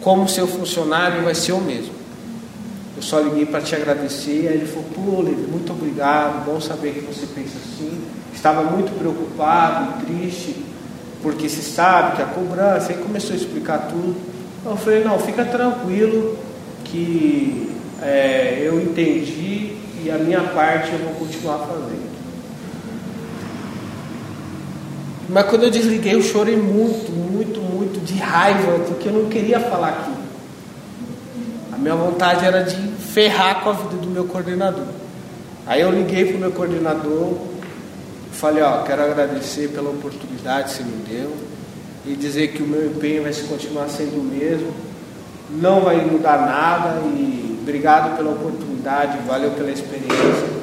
como 0.00 0.28
seu 0.28 0.46
funcionário 0.46 1.24
vai 1.24 1.34
ser 1.34 1.50
o 1.50 1.60
mesmo. 1.60 1.94
Eu 2.96 3.02
só 3.02 3.18
liguei 3.18 3.44
para 3.44 3.60
te 3.60 3.74
agradecer, 3.74 4.46
aí 4.46 4.54
ele 4.54 4.66
falou, 4.66 4.84
pô, 4.94 5.22
muito 5.50 5.72
obrigado, 5.72 6.44
bom 6.46 6.60
saber 6.60 6.92
que 6.92 7.00
você 7.00 7.26
pensa 7.26 7.56
assim. 7.58 8.00
Estava 8.32 8.62
muito 8.62 8.96
preocupado 8.96 10.04
triste, 10.06 10.64
porque 11.20 11.48
se 11.48 11.60
sabe 11.60 12.14
que 12.14 12.22
a 12.22 12.26
cobrança, 12.26 12.92
aí 12.92 12.98
começou 12.98 13.32
a 13.32 13.36
explicar 13.36 13.88
tudo. 13.88 14.30
Eu 14.64 14.76
falei, 14.76 15.02
não, 15.02 15.18
fica 15.18 15.44
tranquilo 15.44 16.38
que 16.84 17.68
é, 18.00 18.60
eu 18.62 18.80
entendi 18.80 19.76
e 20.04 20.10
a 20.10 20.18
minha 20.18 20.40
parte 20.40 20.92
eu 20.92 20.98
vou 21.00 21.14
continuar 21.14 21.58
fazendo. 21.58 22.12
Mas 25.28 25.46
quando 25.46 25.64
eu 25.64 25.70
desliguei, 25.70 26.14
eu 26.14 26.22
chorei 26.22 26.56
muito, 26.56 27.10
muito, 27.10 27.60
muito 27.60 28.04
de 28.04 28.14
raiva, 28.18 28.78
porque 28.86 29.08
eu 29.08 29.12
não 29.12 29.28
queria 29.28 29.58
falar 29.58 29.88
aquilo. 29.88 30.22
A 31.72 31.78
minha 31.78 31.96
vontade 31.96 32.44
era 32.44 32.62
de 32.62 32.76
ferrar 32.98 33.64
com 33.64 33.70
a 33.70 33.72
vida 33.72 33.96
do 33.96 34.08
meu 34.08 34.26
coordenador. 34.26 34.86
Aí 35.66 35.80
eu 35.80 35.90
liguei 35.90 36.26
para 36.26 36.36
o 36.36 36.40
meu 36.40 36.52
coordenador, 36.52 37.36
falei, 38.30 38.62
ó, 38.62 38.82
quero 38.82 39.02
agradecer 39.02 39.70
pela 39.70 39.90
oportunidade 39.90 40.70
que 40.70 40.76
você 40.76 40.82
me 40.84 41.04
deu 41.08 41.51
e 42.06 42.14
dizer 42.14 42.48
que 42.48 42.62
o 42.62 42.66
meu 42.66 42.86
empenho 42.86 43.22
vai 43.22 43.32
continuar 43.32 43.88
sendo 43.88 44.20
o 44.20 44.24
mesmo, 44.24 44.72
não 45.50 45.80
vai 45.80 46.04
mudar 46.04 46.38
nada 46.38 47.00
e 47.06 47.58
obrigado 47.60 48.16
pela 48.16 48.32
oportunidade, 48.32 49.18
valeu 49.26 49.50
pela 49.52 49.70
experiência. 49.70 50.62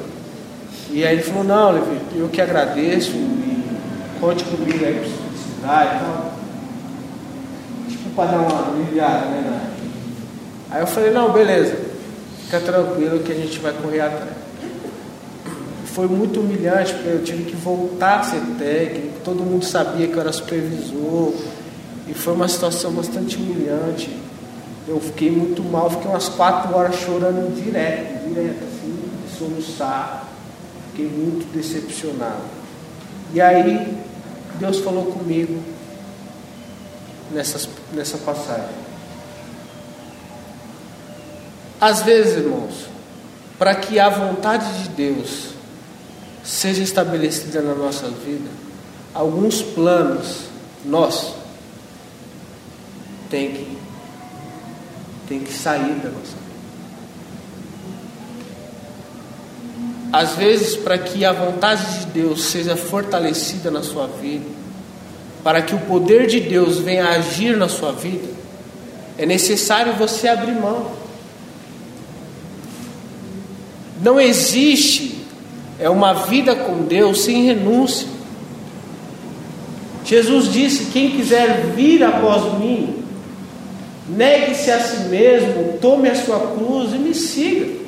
E 0.90 1.04
aí 1.04 1.14
ele 1.14 1.22
falou, 1.22 1.44
não, 1.44 1.70
Levi, 1.70 2.00
eu 2.16 2.28
que 2.28 2.40
agradeço 2.40 3.12
conte 4.20 4.44
comigo 4.44 4.84
aí 4.84 5.02
se 5.02 5.16
precisar 5.16 5.84
e 5.86 5.98
tal. 6.04 6.34
Tipo 7.88 8.10
para 8.10 8.30
dar 8.32 8.38
uma 8.38 8.68
aliviada, 8.68 9.26
né? 9.26 9.70
Aí 10.70 10.82
eu 10.82 10.86
falei, 10.86 11.10
não, 11.10 11.32
beleza, 11.32 11.76
fica 12.44 12.60
tranquilo 12.60 13.20
que 13.20 13.32
a 13.32 13.34
gente 13.34 13.58
vai 13.58 13.72
correr 13.72 14.00
atrás. 14.00 14.39
Foi 15.94 16.06
muito 16.06 16.40
humilhante, 16.40 16.94
porque 16.94 17.08
eu 17.08 17.24
tive 17.24 17.44
que 17.44 17.56
voltar 17.56 18.20
a 18.20 18.22
ser 18.22 18.40
técnico, 18.58 19.20
todo 19.24 19.42
mundo 19.42 19.64
sabia 19.64 20.06
que 20.06 20.14
eu 20.14 20.20
era 20.20 20.32
supervisor, 20.32 21.34
e 22.06 22.14
foi 22.14 22.34
uma 22.34 22.48
situação 22.48 22.92
bastante 22.92 23.36
humilhante. 23.36 24.16
Eu 24.86 25.00
fiquei 25.00 25.30
muito 25.30 25.62
mal, 25.62 25.90
fiquei 25.90 26.08
umas 26.08 26.28
quatro 26.28 26.74
horas 26.76 26.96
chorando 26.96 27.54
direto, 27.54 28.28
direto, 28.28 28.64
assim, 28.64 28.98
soluçar. 29.38 30.28
Fiquei 30.90 31.06
muito 31.06 31.52
decepcionado. 31.52 32.42
E 33.32 33.40
aí 33.40 33.96
Deus 34.58 34.78
falou 34.78 35.06
comigo 35.06 35.60
nessas, 37.32 37.68
nessa 37.92 38.18
passagem. 38.18 38.80
Às 41.80 42.02
vezes, 42.02 42.38
irmãos, 42.38 42.86
para 43.58 43.74
que 43.74 43.98
a 43.98 44.08
vontade 44.08 44.82
de 44.82 44.88
Deus 44.90 45.59
seja 46.44 46.82
estabelecida 46.82 47.60
na 47.60 47.74
nossa 47.74 48.08
vida, 48.08 48.48
alguns 49.14 49.62
planos 49.62 50.50
nossos 50.84 51.34
tem 53.30 53.52
que, 53.52 53.78
tem 55.28 55.40
que 55.40 55.52
sair 55.52 55.94
da 55.94 56.10
nossa 56.10 56.36
vida. 56.36 56.50
Às 60.12 60.34
vezes, 60.34 60.76
para 60.76 60.98
que 60.98 61.24
a 61.24 61.32
vontade 61.32 62.00
de 62.00 62.06
Deus 62.06 62.42
seja 62.42 62.76
fortalecida 62.76 63.70
na 63.70 63.82
sua 63.82 64.08
vida, 64.08 64.44
para 65.44 65.62
que 65.62 65.74
o 65.74 65.78
poder 65.78 66.26
de 66.26 66.40
Deus 66.40 66.78
venha 66.78 67.08
agir 67.10 67.56
na 67.56 67.68
sua 67.68 67.92
vida, 67.92 68.28
é 69.16 69.24
necessário 69.24 69.94
você 69.94 70.26
abrir 70.26 70.52
mão. 70.52 70.90
Não 74.02 74.20
existe 74.20 75.19
é 75.80 75.88
uma 75.88 76.12
vida 76.12 76.54
com 76.54 76.82
Deus 76.82 77.22
sem 77.22 77.44
renúncia. 77.46 78.06
Jesus 80.04 80.52
disse: 80.52 80.90
Quem 80.92 81.12
quiser 81.12 81.72
vir 81.74 82.04
após 82.04 82.58
mim, 82.58 83.02
negue-se 84.08 84.70
a 84.70 84.80
si 84.80 85.08
mesmo, 85.08 85.78
tome 85.80 86.08
a 86.08 86.14
sua 86.14 86.38
cruz 86.54 86.92
e 86.92 86.98
me 86.98 87.14
siga. 87.14 87.80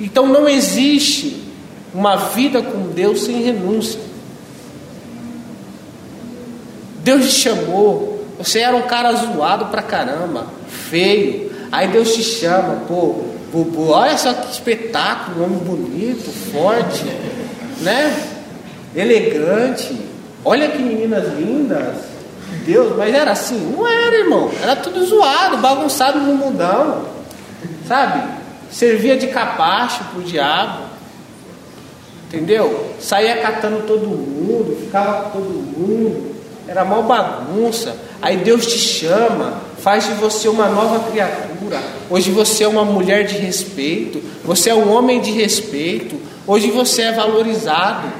Então 0.00 0.26
não 0.26 0.48
existe 0.48 1.42
uma 1.94 2.16
vida 2.16 2.60
com 2.60 2.88
Deus 2.88 3.22
sem 3.22 3.42
renúncia. 3.42 4.00
Deus 7.04 7.26
te 7.26 7.40
chamou, 7.40 8.24
você 8.38 8.60
era 8.60 8.76
um 8.76 8.82
cara 8.82 9.12
zoado 9.12 9.66
pra 9.66 9.82
caramba, 9.82 10.46
feio. 10.68 11.52
Aí 11.70 11.88
Deus 11.88 12.14
te 12.14 12.22
chama, 12.22 12.82
pô, 12.86 13.31
Bubu, 13.52 13.90
olha 13.90 14.16
só 14.16 14.32
que 14.32 14.50
espetáculo, 14.50 15.42
um 15.42 15.44
homem 15.44 15.58
bonito, 15.58 16.30
forte, 16.50 17.04
né? 17.80 18.28
Elegante. 18.96 19.96
Olha 20.44 20.68
que 20.68 20.78
meninas 20.78 21.32
lindas. 21.38 21.96
Deus, 22.64 22.96
mas 22.96 23.14
era 23.14 23.32
assim? 23.32 23.74
Não 23.76 23.86
era, 23.86 24.16
irmão. 24.16 24.50
Era 24.62 24.74
tudo 24.76 25.04
zoado, 25.04 25.58
bagunçado 25.58 26.18
no 26.18 26.34
mundão. 26.34 27.06
Sabe? 27.86 28.42
servia 28.72 29.16
de 29.16 29.28
capacho 29.28 30.02
para 30.04 30.18
o 30.18 30.22
diabo, 30.22 30.84
entendeu? 32.26 32.94
Saía 32.98 33.40
catando 33.40 33.86
todo 33.86 34.08
mundo, 34.08 34.76
ficava 34.80 35.24
com 35.24 35.30
todo 35.30 35.50
mundo, 35.50 36.34
era 36.66 36.84
mal 36.84 37.02
bagunça. 37.02 37.94
Aí 38.20 38.38
Deus 38.38 38.66
te 38.66 38.78
chama, 38.78 39.54
faz 39.78 40.04
de 40.04 40.14
você 40.14 40.48
uma 40.48 40.68
nova 40.68 41.10
criatura. 41.10 41.52
Hoje 42.12 42.30
você 42.30 42.64
é 42.64 42.68
uma 42.68 42.84
mulher 42.84 43.24
de 43.24 43.38
respeito, 43.38 44.22
você 44.44 44.68
é 44.68 44.74
um 44.74 44.92
homem 44.92 45.22
de 45.22 45.30
respeito, 45.30 46.20
hoje 46.46 46.70
você 46.70 47.04
é 47.04 47.12
valorizado. 47.12 48.12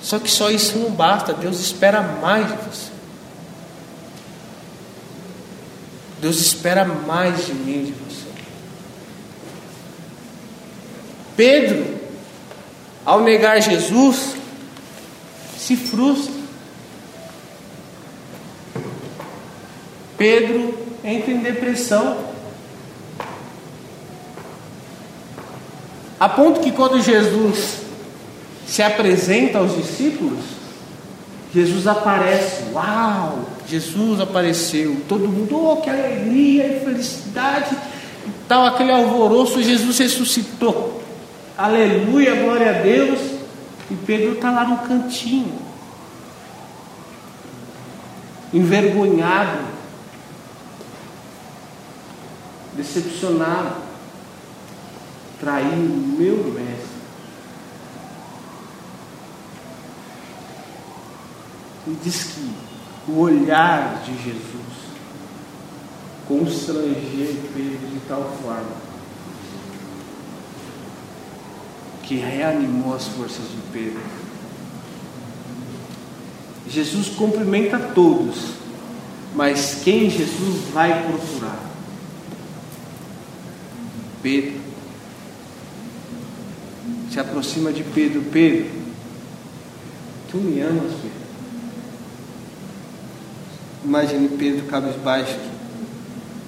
Só 0.00 0.18
que 0.18 0.30
só 0.30 0.50
isso 0.50 0.78
não 0.78 0.90
basta, 0.90 1.34
Deus 1.34 1.60
espera 1.60 2.00
mais 2.00 2.46
de 2.46 2.56
você. 2.56 2.90
Deus 6.22 6.40
espera 6.40 6.86
mais 6.86 7.44
de 7.44 7.52
mim, 7.52 7.84
de 7.84 7.92
você. 7.92 8.28
Pedro, 11.36 12.00
ao 13.04 13.20
negar 13.20 13.60
Jesus, 13.60 14.36
se 15.58 15.76
frustra. 15.76 16.31
Pedro 20.22 20.72
entra 21.02 21.32
em 21.32 21.38
depressão. 21.38 22.16
A 26.20 26.28
ponto 26.28 26.60
que 26.60 26.70
quando 26.70 27.02
Jesus 27.02 27.80
se 28.64 28.84
apresenta 28.84 29.58
aos 29.58 29.74
discípulos, 29.74 30.38
Jesus 31.52 31.88
aparece. 31.88 32.62
Uau! 32.72 33.48
Jesus 33.66 34.20
apareceu. 34.20 34.98
Todo 35.08 35.26
mundo, 35.26 35.56
oh, 35.56 35.78
que 35.78 35.90
alegria 35.90 36.68
e 36.68 36.84
felicidade. 36.84 37.76
E 38.24 38.30
tal, 38.46 38.64
aquele 38.64 38.92
alvoroço. 38.92 39.60
Jesus 39.60 39.98
ressuscitou. 39.98 41.02
Aleluia, 41.58 42.36
glória 42.36 42.70
a 42.70 42.74
Deus. 42.74 43.18
E 43.90 43.94
Pedro 44.06 44.34
está 44.34 44.52
lá 44.52 44.64
no 44.66 44.78
cantinho, 44.86 45.52
envergonhado, 48.54 49.71
decepcionado, 52.76 53.76
traindo 55.40 55.92
o 55.92 56.16
meu 56.18 56.36
mestre. 56.52 56.92
E 61.86 61.96
diz 62.02 62.24
que 62.24 62.52
o 63.08 63.18
olhar 63.18 64.02
de 64.04 64.14
Jesus 64.22 64.62
constrangeu 66.28 67.36
Pedro 67.52 67.88
de 67.88 68.00
tal 68.08 68.22
forma 68.42 68.92
que 72.02 72.16
reanimou 72.16 72.94
as 72.94 73.06
forças 73.08 73.44
de 73.48 73.58
Pedro. 73.72 74.00
Jesus 76.68 77.08
cumprimenta 77.08 77.78
todos, 77.78 78.52
mas 79.34 79.80
quem 79.82 80.08
Jesus 80.08 80.68
vai 80.72 81.06
procurar? 81.06 81.51
Pedro. 84.22 84.60
Se 87.10 87.20
aproxima 87.20 87.72
de 87.72 87.82
Pedro, 87.82 88.22
Pedro, 88.32 88.70
tu 90.30 90.38
me 90.38 90.60
amas, 90.62 90.92
Pedro. 90.92 91.22
Imagine 93.84 94.28
Pedro 94.28 94.66
cabisbaixo. 94.66 95.38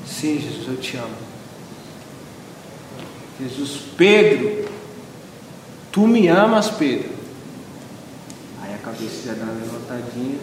Sim, 0.07 0.41
Jesus, 0.41 0.69
eu 0.69 0.77
te 0.77 0.97
amo. 0.97 1.17
Jesus, 3.41 3.81
Pedro, 3.97 4.71
tu 5.91 6.07
me 6.07 6.29
amas, 6.29 6.71
Pedro. 6.71 7.11
Aí 8.63 8.75
a 8.75 8.79
cabeça 8.79 9.27
já 9.27 9.35
dá 9.35 9.45
uma 9.45 9.55
levantadinha. 9.55 10.39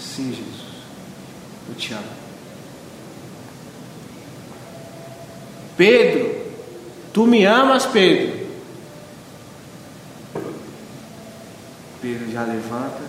Sim, 0.00 0.30
Jesus, 0.30 0.68
eu 1.68 1.74
te 1.74 1.92
amo. 1.92 2.17
Pedro, 5.78 6.44
tu 7.12 7.24
me 7.24 7.44
amas, 7.46 7.86
Pedro. 7.86 8.48
Pedro 12.02 12.32
já 12.32 12.42
levanta. 12.42 13.00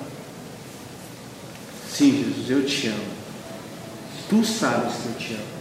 Sim, 1.91 2.23
Jesus, 2.23 2.47
eu 2.47 2.65
te 2.67 2.87
amo. 2.89 3.19
Tu 4.29 4.45
sabes 4.45 4.93
que 4.93 5.07
eu 5.07 5.13
te 5.15 5.33
amo. 5.33 5.59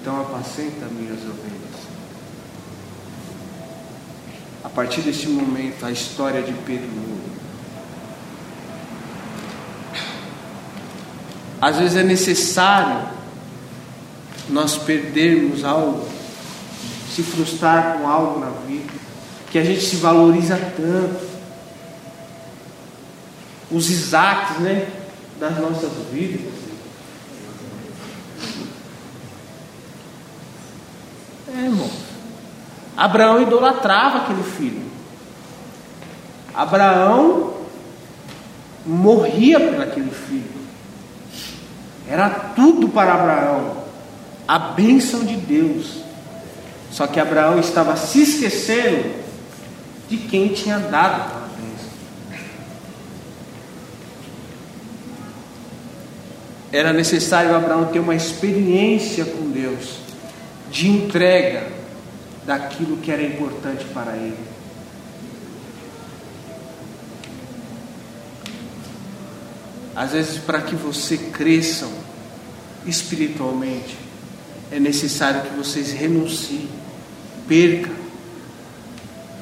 Então 0.00 0.20
apacenta 0.20 0.86
minhas 0.86 1.18
ovelhas. 1.18 1.88
A 4.62 4.68
partir 4.68 5.00
desse 5.00 5.26
momento, 5.26 5.84
a 5.84 5.90
história 5.90 6.42
de 6.42 6.52
Pedro 6.52 6.86
muda. 6.86 7.28
Às 11.60 11.78
vezes 11.78 11.96
é 11.96 12.04
necessário 12.04 13.17
nós 14.48 14.76
perdermos 14.76 15.64
algo, 15.64 16.06
se 17.14 17.22
frustrar 17.22 17.98
com 17.98 18.08
algo 18.08 18.40
na 18.40 18.50
vida, 18.66 18.92
que 19.50 19.58
a 19.58 19.64
gente 19.64 19.82
se 19.82 19.96
valoriza 19.96 20.56
tanto 20.56 21.28
os 23.70 23.90
Isaques 23.90 24.58
né, 24.58 24.88
das 25.38 25.58
nossas 25.58 25.90
vidas. 26.12 26.52
É, 31.54 31.64
irmão. 31.64 31.90
Abraão 32.96 33.42
idolatrava 33.42 34.18
aquele 34.18 34.42
filho. 34.42 34.82
Abraão 36.54 37.54
morria 38.84 39.60
por 39.60 39.80
aquele 39.80 40.10
filho. 40.10 40.58
Era 42.08 42.30
tudo 42.30 42.88
para 42.88 43.14
Abraão. 43.14 43.77
A 44.48 44.58
bênção 44.58 45.24
de 45.24 45.36
Deus. 45.36 46.02
Só 46.90 47.06
que 47.06 47.20
Abraão 47.20 47.60
estava 47.60 47.94
se 47.96 48.22
esquecendo 48.22 49.14
de 50.08 50.16
quem 50.16 50.48
tinha 50.48 50.78
dado 50.78 51.38
era 56.70 56.92
necessário 56.92 57.54
Abraão 57.54 57.86
ter 57.86 57.98
uma 57.98 58.14
experiência 58.14 59.24
com 59.24 59.50
Deus, 59.50 59.98
de 60.70 60.88
entrega 60.88 61.66
daquilo 62.44 62.98
que 62.98 63.10
era 63.10 63.22
importante 63.22 63.84
para 63.86 64.16
ele. 64.16 64.36
Às 69.96 70.12
vezes, 70.12 70.38
para 70.38 70.60
que 70.60 70.76
você 70.76 71.16
cresçam 71.16 71.90
espiritualmente, 72.86 73.96
é 74.70 74.78
necessário 74.78 75.42
que 75.42 75.56
vocês 75.56 75.92
renunciem, 75.92 76.68
perca 77.46 77.90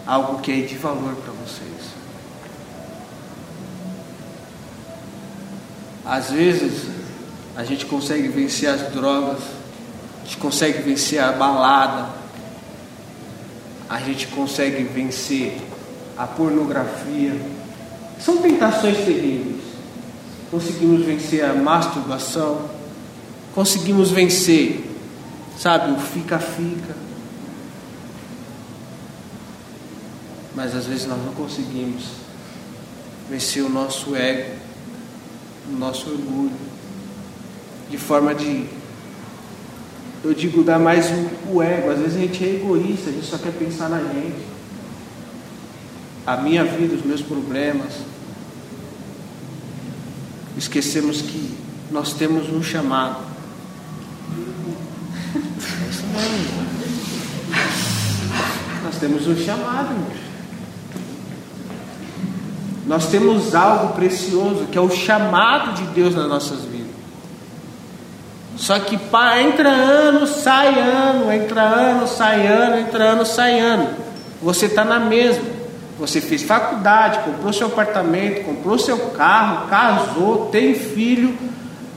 algo 0.07 0.41
que 0.41 0.53
é 0.53 0.61
de 0.61 0.77
valor 0.77 1.17
para 1.17 1.33
vocês. 1.33 1.97
Às 6.05 6.31
vezes, 6.31 6.85
a 7.57 7.65
gente 7.65 7.85
consegue 7.87 8.29
vencer 8.29 8.69
as 8.69 8.93
drogas, 8.93 9.41
a 10.23 10.25
gente 10.25 10.37
consegue 10.37 10.83
vencer 10.83 11.19
a 11.19 11.33
balada, 11.33 12.11
a 13.89 13.99
gente 13.99 14.29
consegue 14.29 14.85
vencer 14.85 15.57
a 16.17 16.27
pornografia. 16.27 17.35
São 18.21 18.39
tentações 18.39 18.99
terríveis. 18.99 19.57
Conseguimos 20.51 21.05
vencer 21.05 21.45
a 21.45 21.53
masturbação, 21.55 22.71
conseguimos 23.53 24.11
vencer, 24.13 24.96
sabe, 25.59 25.93
o 25.93 25.99
fica-fica. 25.99 26.95
Mas 30.55 30.75
às 30.75 30.87
vezes 30.87 31.07
nós 31.07 31.19
não 31.25 31.33
conseguimos 31.33 32.05
vencer 33.29 33.63
o 33.63 33.69
nosso 33.69 34.17
ego, 34.17 34.55
o 35.69 35.73
nosso 35.73 36.11
orgulho 36.11 36.67
de 37.91 37.99
forma 37.99 38.35
de, 38.35 38.67
eu 40.25 40.35
digo, 40.35 40.63
dar 40.63 40.79
mais 40.79 41.07
o, 41.11 41.55
o 41.55 41.63
ego. 41.63 41.91
Às 41.91 41.99
vezes 41.99 42.17
a 42.17 42.21
gente 42.21 42.45
é 42.45 42.55
egoísta, 42.55 43.11
a 43.11 43.13
gente 43.13 43.27
só 43.27 43.39
quer 43.39 43.53
pensar 43.53 43.89
na 43.89 43.99
gente, 43.99 44.45
a 46.27 46.37
minha 46.39 46.65
vida, 46.65 46.95
os 46.95 47.05
meus 47.05 47.23
problemas. 47.23 47.93
Esquecemos 50.57 51.21
que 51.21 51.57
nós 51.91 52.13
temos 52.15 52.49
um 52.49 52.63
chamado. 52.63 53.26
É 55.85 55.91
isso 55.91 56.05
mesmo. 56.07 56.67
Nós 58.85 58.97
temos 58.97 59.27
um 59.27 59.37
chamado, 59.37 59.93
irmãos. 59.93 60.27
Nós 62.87 63.09
temos 63.09 63.55
algo 63.55 63.95
precioso 63.95 64.67
que 64.71 64.79
é 64.79 64.81
o 64.81 64.89
chamado 64.89 65.75
de 65.75 65.83
Deus 65.89 66.15
nas 66.15 66.29
nossas 66.29 66.61
vidas. 66.65 66.87
Só 68.57 68.79
que 68.79 68.97
pá, 68.97 69.41
entra 69.41 69.69
ano, 69.69 70.27
sai 70.27 70.79
ano, 70.81 71.33
entra 71.33 71.63
ano, 71.63 72.07
sai 72.07 72.47
ano, 72.47 72.79
entra 72.79 73.05
ano, 73.05 73.27
sai 73.27 73.59
ano. 73.59 73.91
Você 74.41 74.67
está 74.67 74.85
na 74.85 75.01
mesma. 75.01 75.57
Você 75.99 76.21
fez 76.21 76.43
faculdade, 76.43 77.21
comprou 77.21 77.53
seu 77.53 77.67
apartamento, 77.67 78.45
comprou 78.45 78.79
seu 78.79 78.99
carro, 79.11 79.67
casou, 79.69 80.47
tem 80.53 80.75
filho, 80.75 81.37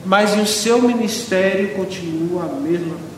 mas 0.06 0.38
o 0.40 0.46
seu 0.46 0.82
ministério 0.82 1.76
continua 1.76 2.44
a 2.44 2.48
mesma. 2.48 3.09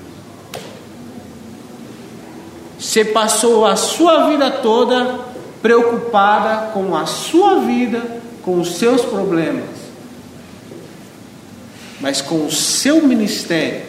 Você 2.81 3.05
passou 3.05 3.65
a 3.65 3.75
sua 3.75 4.27
vida 4.27 4.49
toda 4.49 5.19
preocupada 5.61 6.71
com 6.71 6.95
a 6.97 7.05
sua 7.05 7.59
vida, 7.59 8.21
com 8.41 8.59
os 8.59 8.75
seus 8.75 9.05
problemas 9.05 9.81
mas 12.01 12.19
com 12.19 12.45
o 12.45 12.51
seu 12.51 13.05
ministério, 13.05 13.85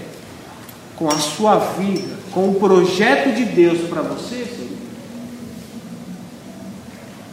com 0.96 1.08
a 1.08 1.18
sua 1.18 1.58
vida, 1.58 2.14
com 2.30 2.50
o 2.50 2.54
projeto 2.56 3.34
de 3.34 3.46
Deus 3.46 3.88
para 3.88 4.02
você, 4.02 4.44
sim. 4.44 4.76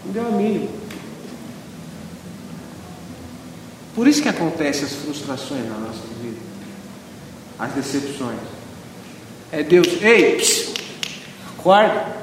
Não 0.05 0.13
deu 0.13 0.27
a 0.27 0.31
mínima. 0.31 0.69
Por 3.93 4.07
isso 4.07 4.21
que 4.21 4.29
acontecem 4.29 4.85
as 4.85 4.93
frustrações 4.93 5.67
na 5.67 5.77
nossa 5.77 6.03
vida, 6.21 6.37
as 7.59 7.73
decepções. 7.73 8.39
É 9.51 9.61
Deus, 9.61 9.87
ei, 10.01 10.37
psiu, 10.37 10.73
acorda. 11.59 12.17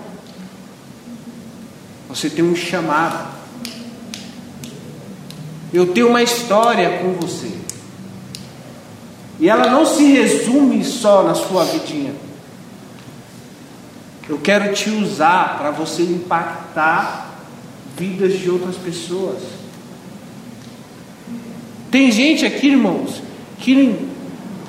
Você 2.08 2.30
tem 2.30 2.44
um 2.44 2.56
chamado. 2.56 3.36
Eu 5.72 5.92
tenho 5.92 6.08
uma 6.08 6.22
história 6.22 6.98
com 6.98 7.12
você. 7.12 7.52
E 9.38 9.48
ela 9.48 9.70
não 9.70 9.84
se 9.84 10.04
resume 10.04 10.82
só 10.82 11.22
na 11.22 11.34
sua 11.34 11.64
vidinha. 11.64 12.14
Eu 14.28 14.38
quero 14.38 14.72
te 14.74 14.88
usar 14.90 15.58
para 15.58 15.70
você 15.70 16.02
impactar 16.02 17.34
vidas 17.96 18.38
de 18.38 18.50
outras 18.50 18.76
pessoas. 18.76 19.42
Tem 21.90 22.10
gente 22.10 22.44
aqui, 22.44 22.68
irmãos, 22.68 23.22
que, 23.58 23.94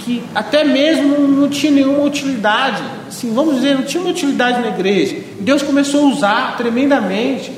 que 0.07 0.23
até 0.33 0.63
mesmo 0.63 1.27
não 1.27 1.49
tinha 1.49 1.69
nenhuma 1.69 2.05
utilidade. 2.05 2.81
Assim, 3.09 3.33
vamos 3.33 3.55
dizer, 3.55 3.75
não 3.75 3.83
tinha 3.83 3.99
uma 4.01 4.11
utilidade 4.11 4.61
na 4.61 4.69
igreja. 4.69 5.21
Deus 5.41 5.61
começou 5.61 6.07
a 6.07 6.13
usar 6.13 6.55
tremendamente 6.55 7.51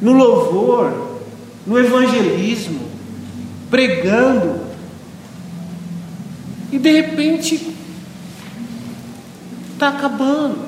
no 0.00 0.12
louvor, 0.12 1.18
no 1.66 1.76
evangelismo, 1.76 2.88
pregando. 3.68 4.60
E 6.70 6.78
de 6.78 6.92
repente 6.92 7.74
está 9.72 9.88
acabando. 9.88 10.66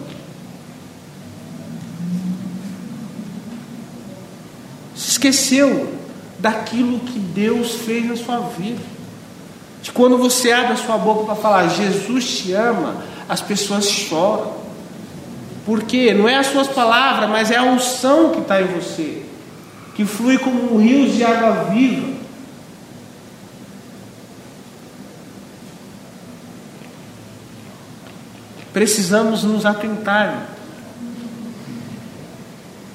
Se 4.96 5.12
esqueceu 5.12 5.94
daquilo 6.40 6.98
que 6.98 7.20
Deus 7.20 7.70
fez 7.72 8.04
na 8.04 8.16
sua 8.16 8.40
vida. 8.40 8.95
De 9.86 9.92
quando 9.92 10.18
você 10.18 10.50
abre 10.50 10.72
a 10.72 10.76
sua 10.76 10.98
boca 10.98 11.26
para 11.26 11.36
falar 11.36 11.68
Jesus 11.68 12.38
te 12.38 12.52
ama, 12.52 13.04
as 13.28 13.40
pessoas 13.40 13.88
choram. 13.88 14.52
Porque 15.64 16.12
não 16.12 16.28
é 16.28 16.34
as 16.34 16.48
suas 16.48 16.66
palavras, 16.66 17.30
mas 17.30 17.52
é 17.52 17.56
a 17.56 17.62
unção 17.62 18.32
que 18.32 18.40
está 18.40 18.60
em 18.60 18.66
você, 18.66 19.22
que 19.94 20.04
flui 20.04 20.38
como 20.38 20.74
um 20.74 20.78
rio 20.80 21.08
de 21.08 21.22
água 21.22 21.70
viva. 21.70 22.16
Precisamos 28.72 29.44
nos 29.44 29.64
atentar 29.64 30.48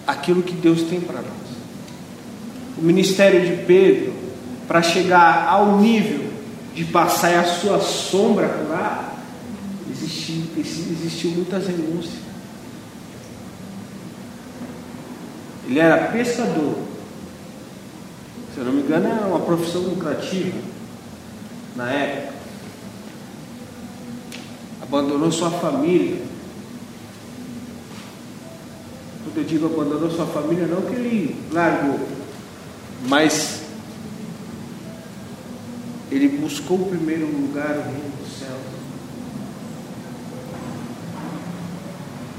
aquilo 0.05 0.43
que 0.43 0.53
Deus 0.53 0.81
tem 0.81 0.99
para 0.99 1.21
nós 1.21 1.31
o 2.77 2.81
ministério 2.81 3.45
de 3.45 3.63
Pedro 3.63 4.13
para 4.67 4.81
chegar 4.81 5.47
ao 5.47 5.77
nível 5.77 6.30
de 6.73 6.85
passar 6.85 7.39
a 7.39 7.43
sua 7.43 7.79
sombra 7.79 8.47
lá, 8.69 9.15
existiu, 9.89 10.43
existiu 10.57 11.31
muitas 11.31 11.67
renúncias. 11.67 12.21
Ele 15.67 15.79
era 15.79 16.11
pescador. 16.11 16.75
Se 18.53 18.59
eu 18.59 18.65
não 18.65 18.73
me 18.73 18.81
engano, 18.81 19.07
era 19.07 19.27
uma 19.27 19.39
profissão 19.39 19.81
lucrativa 19.81 20.57
na 21.75 21.89
época. 21.89 22.33
Abandonou 24.81 25.31
sua 25.31 25.51
família. 25.51 26.21
Quando 29.23 29.37
eu 29.37 29.43
digo 29.43 29.65
abandonou 29.67 30.09
sua 30.09 30.25
família, 30.25 30.67
não 30.67 30.81
que 30.81 30.95
ele 30.95 31.35
largou, 31.51 31.99
mas 33.07 33.60
ele 36.11 36.27
buscou 36.27 36.77
o 36.77 36.89
primeiro 36.89 37.25
lugar, 37.25 37.69
o 37.69 37.83
reino 37.83 38.11
do 38.21 38.29
céu. 38.29 38.57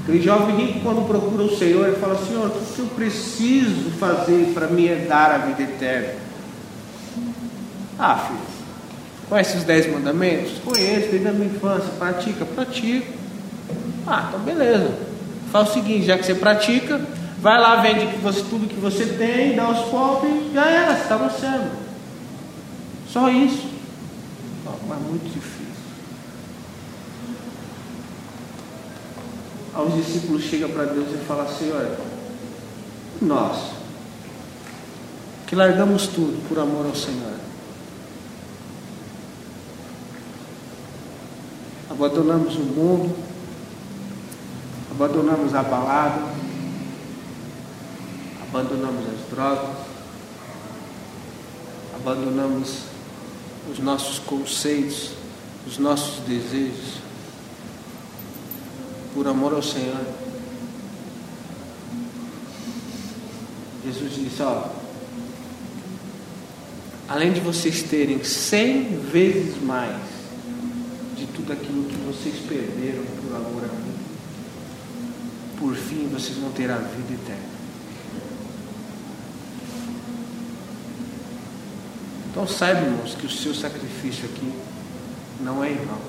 Aquele 0.01 0.21
jovem 0.21 0.55
rico, 0.57 0.81
quando 0.81 1.07
procura 1.07 1.43
o 1.43 1.57
Senhor, 1.57 1.87
ele 1.87 1.97
fala: 1.97 2.17
Senhor, 2.25 2.47
o 2.47 2.51
que 2.51 2.79
eu 2.79 2.85
preciso 2.87 3.91
fazer 3.91 4.51
para 4.53 4.67
me 4.67 4.85
herdar 4.85 5.31
a 5.31 5.37
vida 5.39 5.63
eterna? 5.63 6.15
Ah, 7.97 8.17
filho, 8.17 8.39
conhece 9.29 9.57
os 9.57 9.63
dez 9.63 9.91
mandamentos? 9.91 10.53
Conheço, 10.63 11.09
desde 11.09 11.27
a 11.27 11.31
minha 11.31 11.47
infância. 11.47 11.89
Pratica? 11.97 12.45
Pratica. 12.45 13.07
Ah, 14.05 14.25
então 14.29 14.39
beleza. 14.41 14.93
Faz 15.51 15.69
o 15.69 15.73
seguinte: 15.73 16.05
já 16.05 16.17
que 16.17 16.25
você 16.25 16.35
pratica, 16.35 17.01
Vai 17.43 17.59
lá, 17.59 17.75
vende 17.75 18.07
tudo 18.49 18.69
que 18.69 18.79
você 18.79 19.05
tem, 19.05 19.53
dá 19.53 19.63
aos 19.63 19.89
pobres, 19.89 20.53
já 20.53 20.65
era, 20.65 20.95
você 20.95 21.01
está 21.01 21.17
no 21.17 21.29
céu. 21.29 21.59
Só 23.13 23.29
isso. 23.29 23.69
Mas 24.87 24.99
muito 24.99 25.31
difícil. 25.31 25.63
Aí 29.75 29.87
os 29.87 29.93
discípulos 29.93 30.43
chegam 30.43 30.71
para 30.71 30.85
Deus 30.85 31.07
e 31.13 31.25
falam 31.25 31.45
assim, 31.45 31.71
olha, 31.71 31.95
nós, 33.21 33.71
que 35.45 35.55
largamos 35.55 36.07
tudo 36.07 36.47
por 36.49 36.57
amor 36.57 36.87
ao 36.87 36.95
Senhor. 36.95 37.33
Abandonamos 41.91 42.55
o 42.55 42.61
mundo, 42.61 43.15
abandonamos 44.89 45.53
a 45.53 45.61
balada, 45.61 46.23
abandonamos 48.41 49.05
as 49.07 49.29
drogas, 49.29 49.77
abandonamos 51.95 52.92
os 53.71 53.79
nossos 53.79 54.19
conceitos, 54.19 55.11
os 55.65 55.77
nossos 55.77 56.19
desejos, 56.25 56.97
por 59.13 59.27
amor 59.27 59.53
ao 59.53 59.63
Senhor. 59.63 60.05
Jesus 63.85 64.15
disse: 64.15 64.41
Ó, 64.41 64.69
além 67.07 67.33
de 67.33 67.39
vocês 67.39 67.83
terem 67.83 68.23
cem 68.23 68.99
vezes 69.11 69.61
mais 69.61 70.01
de 71.15 71.25
tudo 71.27 71.53
aquilo 71.53 71.85
que 71.85 71.95
vocês 71.97 72.35
perderam 72.47 73.03
por 73.21 73.35
amor 73.35 73.63
a 73.63 73.67
mim, 73.67 73.93
por 75.59 75.75
fim 75.75 76.07
vocês 76.07 76.37
vão 76.37 76.51
ter 76.51 76.69
a 76.69 76.77
vida 76.77 77.13
eterna. 77.13 77.62
Então 82.33 82.47
saiba, 82.47 82.81
irmãos, 82.81 83.13
que 83.13 83.27
o 83.27 83.29
seu 83.29 83.53
sacrifício 83.53 84.25
aqui 84.25 84.51
não 85.39 85.63
é 85.63 85.69
vão. 85.69 85.99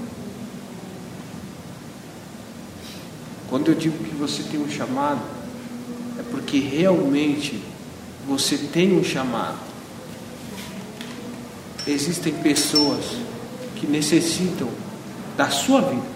Quando 3.51 3.69
eu 3.69 3.75
digo 3.75 4.03
que 4.03 4.15
você 4.15 4.43
tem 4.43 4.59
um 4.59 4.71
chamado, 4.71 5.21
é 6.19 6.23
porque 6.31 6.59
realmente 6.59 7.63
você 8.27 8.57
tem 8.57 8.99
um 8.99 9.05
chamado. 9.05 9.59
Existem 11.87 12.33
pessoas 12.33 13.05
que 13.77 13.87
necessitam 13.87 14.71
da 15.37 15.51
sua 15.51 15.83
vida. 15.83 16.15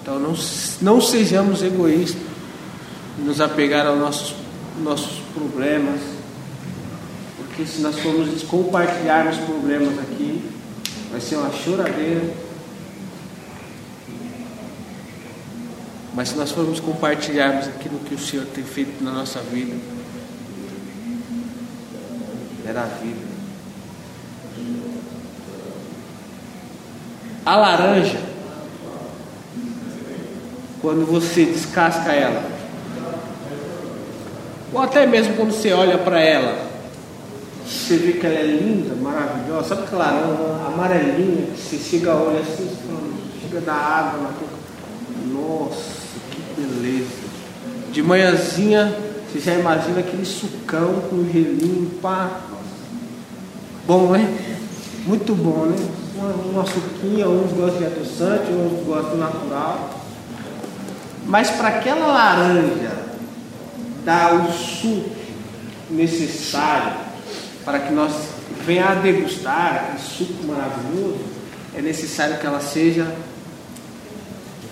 Então 0.00 0.18
não, 0.18 0.34
não 0.80 0.98
sejamos 0.98 1.62
egoístas, 1.62 2.22
nos 3.18 3.38
apegar 3.38 3.86
aos 3.86 3.98
nossos, 3.98 4.34
nossos 4.82 5.19
problemas, 5.34 6.00
porque 7.36 7.64
se 7.64 7.80
nós 7.80 7.98
formos 7.98 8.42
compartilhar 8.42 9.26
os 9.28 9.38
problemas 9.38 9.98
aqui, 9.98 10.50
vai 11.10 11.20
ser 11.20 11.36
uma 11.36 11.52
choradeira. 11.52 12.34
Mas 16.14 16.30
se 16.30 16.36
nós 16.36 16.50
formos 16.50 16.80
compartilharmos 16.80 17.68
aquilo 17.68 17.98
que 18.00 18.14
o 18.14 18.18
Senhor 18.18 18.46
tem 18.46 18.64
feito 18.64 19.02
na 19.02 19.12
nossa 19.12 19.40
vida, 19.40 19.76
era 22.66 22.82
a 22.82 22.86
vida. 22.86 23.30
A 27.44 27.56
laranja, 27.56 28.20
quando 30.80 31.06
você 31.06 31.46
descasca 31.46 32.12
ela, 32.12 32.59
ou 34.72 34.80
até 34.80 35.06
mesmo 35.06 35.34
quando 35.34 35.52
você 35.52 35.72
olha 35.72 35.98
para 35.98 36.20
ela, 36.20 36.70
você 37.66 37.96
vê 37.96 38.12
que 38.12 38.26
ela 38.26 38.36
é 38.36 38.42
linda, 38.42 38.94
maravilhosa, 38.94 39.68
sabe 39.68 39.82
aquela 39.82 40.72
amarelinha 40.72 41.46
que 41.46 41.60
você 41.60 41.76
chega 41.76 42.12
a 42.12 42.16
olhar 42.16 42.40
assim, 42.40 42.70
chega 43.42 43.60
da 43.60 43.74
água. 43.74 44.30
Nossa, 45.32 46.18
que 46.30 46.60
beleza. 46.60 47.10
De 47.92 48.02
manhãzinha, 48.02 48.96
você 49.28 49.40
já 49.40 49.54
imagina 49.54 50.00
aquele 50.00 50.24
sucão 50.24 50.94
com 51.10 51.24
gelinho, 51.24 51.90
pá. 52.00 52.40
Bom, 53.86 54.12
né? 54.12 54.56
Muito 55.06 55.34
bom, 55.34 55.66
né? 55.66 55.76
Uma, 56.16 56.60
uma 56.60 56.66
suquinha, 56.66 57.28
uns 57.28 57.52
gostam 57.52 57.78
de 57.78 57.86
adoçante, 57.86 58.52
outros 58.52 58.86
gostam 58.86 59.16
natural. 59.16 59.90
Mas 61.26 61.50
para 61.50 61.68
aquela 61.68 62.06
laranja 62.06 63.09
dar 64.04 64.34
o 64.34 64.52
suco 64.52 65.10
necessário 65.90 66.98
para 67.64 67.80
que 67.80 67.92
nós 67.92 68.12
venha 68.64 68.88
a 68.90 68.94
degustar 68.94 69.96
esse 69.96 70.24
suco 70.24 70.46
maravilhoso, 70.46 71.20
é 71.74 71.82
necessário 71.82 72.38
que 72.38 72.46
ela 72.46 72.60
seja 72.60 73.14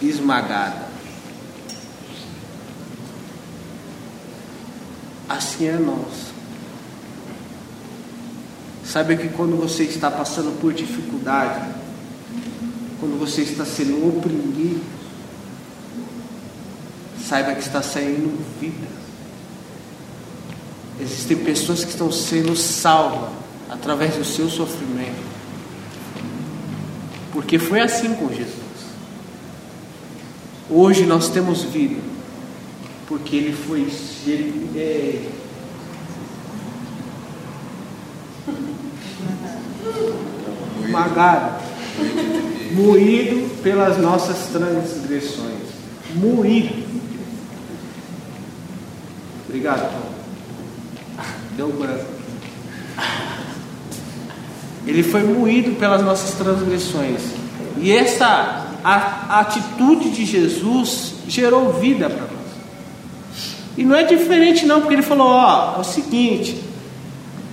esmagada. 0.00 0.88
Assim 5.28 5.66
é 5.66 5.72
nós. 5.72 6.28
Saiba 8.84 9.14
que 9.16 9.28
quando 9.28 9.56
você 9.56 9.82
está 9.82 10.10
passando 10.10 10.58
por 10.60 10.72
dificuldade, 10.72 11.68
quando 12.98 13.18
você 13.18 13.42
está 13.42 13.64
sendo 13.64 14.08
oprimido, 14.08 14.82
saiba 17.22 17.52
que 17.52 17.60
está 17.60 17.82
saindo 17.82 18.42
vida. 18.58 18.97
Existem 21.00 21.36
pessoas 21.36 21.84
que 21.84 21.90
estão 21.90 22.10
sendo 22.10 22.56
salvas 22.56 23.30
através 23.70 24.16
do 24.16 24.24
seu 24.24 24.48
sofrimento. 24.48 25.28
Porque 27.32 27.58
foi 27.58 27.80
assim 27.80 28.14
com 28.14 28.28
Jesus. 28.28 28.56
Hoje 30.70 31.06
nós 31.06 31.28
temos 31.28 31.62
vida, 31.62 32.00
porque 33.06 33.36
ele 33.36 33.52
foi 33.52 33.88
ele, 34.26 34.70
é, 34.76 35.30
magado, 40.90 41.62
moído 42.72 43.62
pelas 43.62 43.98
nossas 43.98 44.48
transgressões. 44.48 45.68
Moído. 46.14 46.86
Obrigado, 49.46 49.90
Tom. 49.90 50.07
Deu 51.58 51.72
branco. 51.72 52.04
Ele 54.86 55.02
foi 55.02 55.24
moído 55.24 55.72
pelas 55.72 56.04
nossas 56.04 56.34
transgressões. 56.34 57.20
E 57.78 57.90
essa 57.90 58.64
atitude 59.28 60.10
de 60.10 60.24
Jesus 60.24 61.14
gerou 61.26 61.72
vida 61.72 62.08
para 62.08 62.22
nós. 62.22 62.30
E 63.76 63.82
não 63.82 63.96
é 63.96 64.04
diferente 64.04 64.64
não, 64.66 64.80
porque 64.80 64.94
ele 64.94 65.02
falou, 65.02 65.26
ó, 65.26 65.74
é 65.78 65.80
o 65.80 65.84
seguinte, 65.84 66.62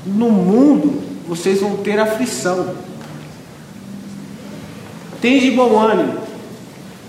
no 0.05 0.29
mundo 0.29 1.01
vocês 1.27 1.59
vão 1.59 1.77
ter 1.77 1.99
aflição. 1.99 2.75
Tem 5.19 5.39
de 5.39 5.49
bom 5.49 5.79
ânimo, 5.79 6.19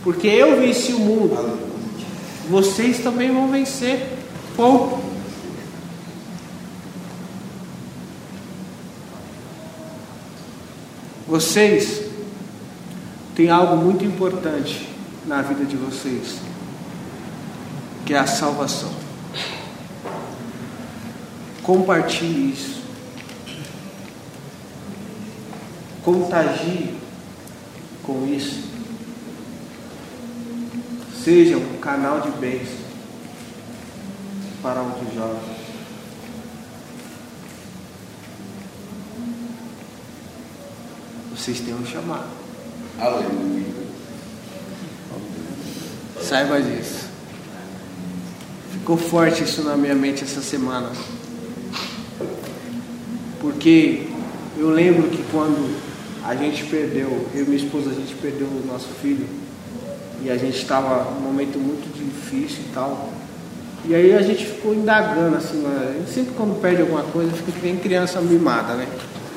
porque 0.02 0.28
eu 0.28 0.58
venci 0.58 0.94
o 0.94 1.00
mundo. 1.00 1.58
Vocês 2.48 3.00
também 3.00 3.30
vão 3.30 3.48
vencer. 3.48 4.16
Pouco. 4.56 5.15
Vocês 11.26 12.02
têm 13.34 13.50
algo 13.50 13.76
muito 13.76 14.04
importante 14.04 14.88
na 15.26 15.42
vida 15.42 15.64
de 15.64 15.76
vocês, 15.76 16.38
que 18.04 18.14
é 18.14 18.18
a 18.18 18.26
salvação. 18.26 18.92
Compartilhe 21.64 22.52
isso. 22.52 22.80
Contagie 26.04 26.94
com 28.04 28.24
isso. 28.24 28.62
Seja 31.24 31.56
um 31.56 31.78
canal 31.80 32.20
de 32.20 32.30
bênção 32.38 32.86
para 34.62 34.80
outros 34.80 35.12
jovens. 35.12 35.55
Vocês 41.46 41.60
têm 41.60 41.74
um 41.74 41.86
chamado. 41.86 42.26
Aleluia. 42.98 43.62
Saiba 46.20 46.60
disso. 46.60 47.06
Ficou 48.72 48.96
forte 48.96 49.44
isso 49.44 49.62
na 49.62 49.76
minha 49.76 49.94
mente 49.94 50.24
essa 50.24 50.40
semana. 50.40 50.90
Porque 53.40 54.08
eu 54.58 54.70
lembro 54.70 55.08
que 55.08 55.22
quando 55.30 55.80
a 56.24 56.34
gente 56.34 56.64
perdeu, 56.64 57.28
eu 57.32 57.42
e 57.42 57.44
minha 57.44 57.64
esposa, 57.64 57.90
a 57.90 57.94
gente 57.94 58.16
perdeu 58.16 58.48
o 58.48 58.66
nosso 58.66 58.88
filho. 59.00 59.28
E 60.24 60.28
a 60.28 60.36
gente 60.36 60.60
estava 60.60 61.12
num 61.12 61.20
momento 61.20 61.60
muito 61.60 61.96
difícil 61.96 62.64
e 62.68 62.74
tal. 62.74 63.12
E 63.84 63.94
aí 63.94 64.12
a 64.14 64.22
gente 64.22 64.44
ficou 64.44 64.74
indagando 64.74 65.36
assim, 65.36 65.64
sempre 66.12 66.34
quando 66.36 66.60
perde 66.60 66.82
alguma 66.82 67.04
coisa, 67.04 67.30
fica 67.30 67.52
que 67.52 67.64
nem 67.64 67.76
criança 67.76 68.20
mimada, 68.20 68.74
né? 68.74 68.88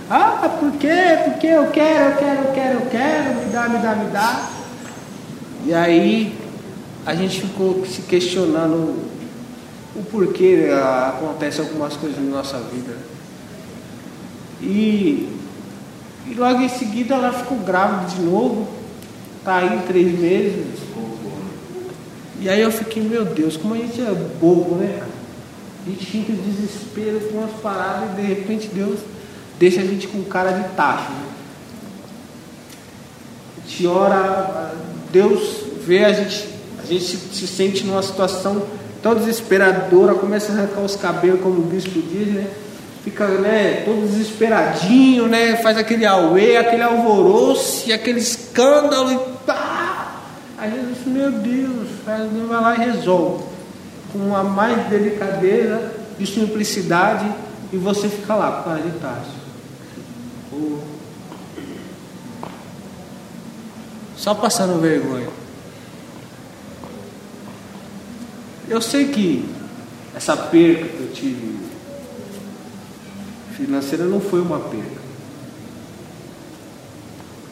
Ah, 0.09 0.49
por 0.59 0.71
quê? 0.71 1.19
Porque 1.23 1.45
eu 1.45 1.67
quero, 1.67 2.09
eu 2.09 2.17
quero, 2.17 2.41
eu 2.41 2.53
quero, 2.53 2.79
eu 2.79 2.89
quero, 2.89 3.45
me 3.45 3.51
dá, 3.51 3.69
me 3.69 3.77
dá, 3.77 3.95
me 3.95 4.09
dá. 4.09 4.49
E 5.67 5.73
aí 5.73 6.35
a 7.05 7.13
gente 7.13 7.41
ficou 7.41 7.85
se 7.85 8.01
questionando 8.01 8.95
o 9.95 10.03
porquê 10.09 10.67
né, 10.67 10.73
acontece 11.09 11.59
algumas 11.59 11.95
coisas 11.95 12.17
na 12.23 12.37
nossa 12.37 12.57
vida. 12.57 12.97
E, 14.59 15.29
e 16.25 16.33
logo 16.35 16.59
em 16.59 16.69
seguida 16.69 17.13
ela 17.13 17.31
ficou 17.31 17.59
grávida 17.59 18.09
de 18.15 18.21
novo, 18.21 18.67
tá 19.45 19.57
aí 19.57 19.79
três 19.87 20.19
meses. 20.19 20.79
E 22.41 22.49
aí 22.49 22.61
eu 22.61 22.71
fiquei, 22.71 23.03
meu 23.03 23.25
Deus, 23.25 23.57
como 23.57 23.75
a 23.75 23.77
gente 23.77 24.01
é 24.01 24.11
bobo, 24.41 24.75
né? 24.75 25.03
A 25.85 25.89
gente 25.89 26.05
fica 26.05 26.33
desespero 26.33 27.19
com 27.19 27.37
umas 27.37 27.51
paradas 27.61 28.17
e 28.17 28.21
de 28.21 28.27
repente 28.27 28.69
Deus 28.73 28.99
deixa 29.59 29.81
a 29.81 29.83
gente 29.83 30.07
com 30.07 30.23
cara 30.23 30.51
de 30.51 30.69
tacho. 30.69 31.11
Né? 31.11 31.23
A 33.57 33.67
gente 33.67 33.87
ora, 33.87 34.73
Deus 35.11 35.63
vê 35.85 36.05
a 36.05 36.13
gente, 36.13 36.47
a 36.81 36.85
gente 36.85 37.03
se, 37.03 37.17
se 37.17 37.45
sente 37.45 37.83
numa 37.83 38.01
situação 38.01 38.63
tão 39.03 39.13
desesperadora, 39.15 40.15
começa 40.15 40.51
a 40.51 40.55
arrancar 40.55 40.81
os 40.81 40.95
cabelos, 40.95 41.41
como 41.41 41.59
o 41.59 41.63
bispo 41.63 42.01
diz, 42.01 42.27
né? 42.33 42.47
Fica 43.03 43.27
né, 43.27 43.83
todo 43.85 44.07
desesperadinho, 44.07 45.27
né? 45.27 45.55
Faz 45.57 45.77
aquele 45.77 46.05
auê, 46.05 46.57
aquele 46.57 46.83
alvoroço, 46.83 47.91
aquele 47.93 48.19
escândalo 48.19 49.11
e 49.11 49.45
pá! 49.45 50.21
Aí 50.57 50.71
Jesus, 50.71 51.05
meu 51.05 51.31
Deus, 51.31 51.87
Deus 52.05 52.49
vai 52.49 52.61
lá 52.61 52.75
e 52.75 52.91
resolve. 52.91 53.45
Com 54.11 54.35
a 54.35 54.43
mais 54.43 54.87
delicadeza 54.87 55.91
e 56.19 56.25
simplicidade, 56.25 57.25
e 57.71 57.77
você 57.77 58.09
fica 58.09 58.35
lá 58.35 58.63
causa 58.63 58.81
de 58.81 58.91
Tarso. 58.99 59.38
Só 64.15 64.35
passando 64.35 64.81
vergonha. 64.81 65.29
Eu 68.67 68.81
sei 68.81 69.07
que 69.07 69.49
essa 70.13 70.35
perca 70.35 70.85
que 70.85 70.99
eu 70.99 71.11
tive 71.13 71.57
financeira 73.55 74.05
não 74.05 74.21
foi 74.21 74.41
uma 74.41 74.59
perca. 74.59 75.01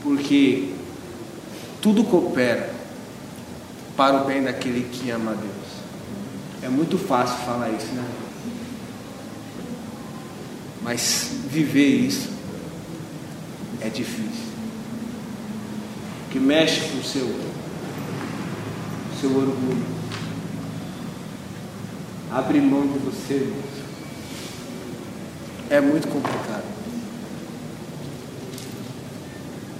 Porque 0.03 0.73
tudo 1.81 2.03
coopera 2.03 2.73
para 3.95 4.21
o 4.21 4.25
bem 4.25 4.43
daquele 4.43 4.89
que 4.89 5.09
ama 5.09 5.31
a 5.31 5.35
Deus. 5.35 5.67
É 6.61 6.69
muito 6.69 6.97
fácil 6.97 7.37
falar 7.45 7.69
isso, 7.71 7.93
né? 7.93 8.05
Mas 10.83 11.31
viver 11.49 11.87
isso 11.87 12.36
é 13.81 13.89
difícil. 13.89 14.47
Que 16.31 16.39
mexe 16.39 16.89
com 16.89 16.97
o 16.97 17.03
seu, 17.03 17.27
seu 19.19 19.29
orgulho. 19.29 19.85
Abre 22.31 22.59
mão 22.59 22.85
de 22.85 22.99
você. 22.99 23.53
É 25.69 25.79
muito 25.79 26.07
complicado. 26.07 26.63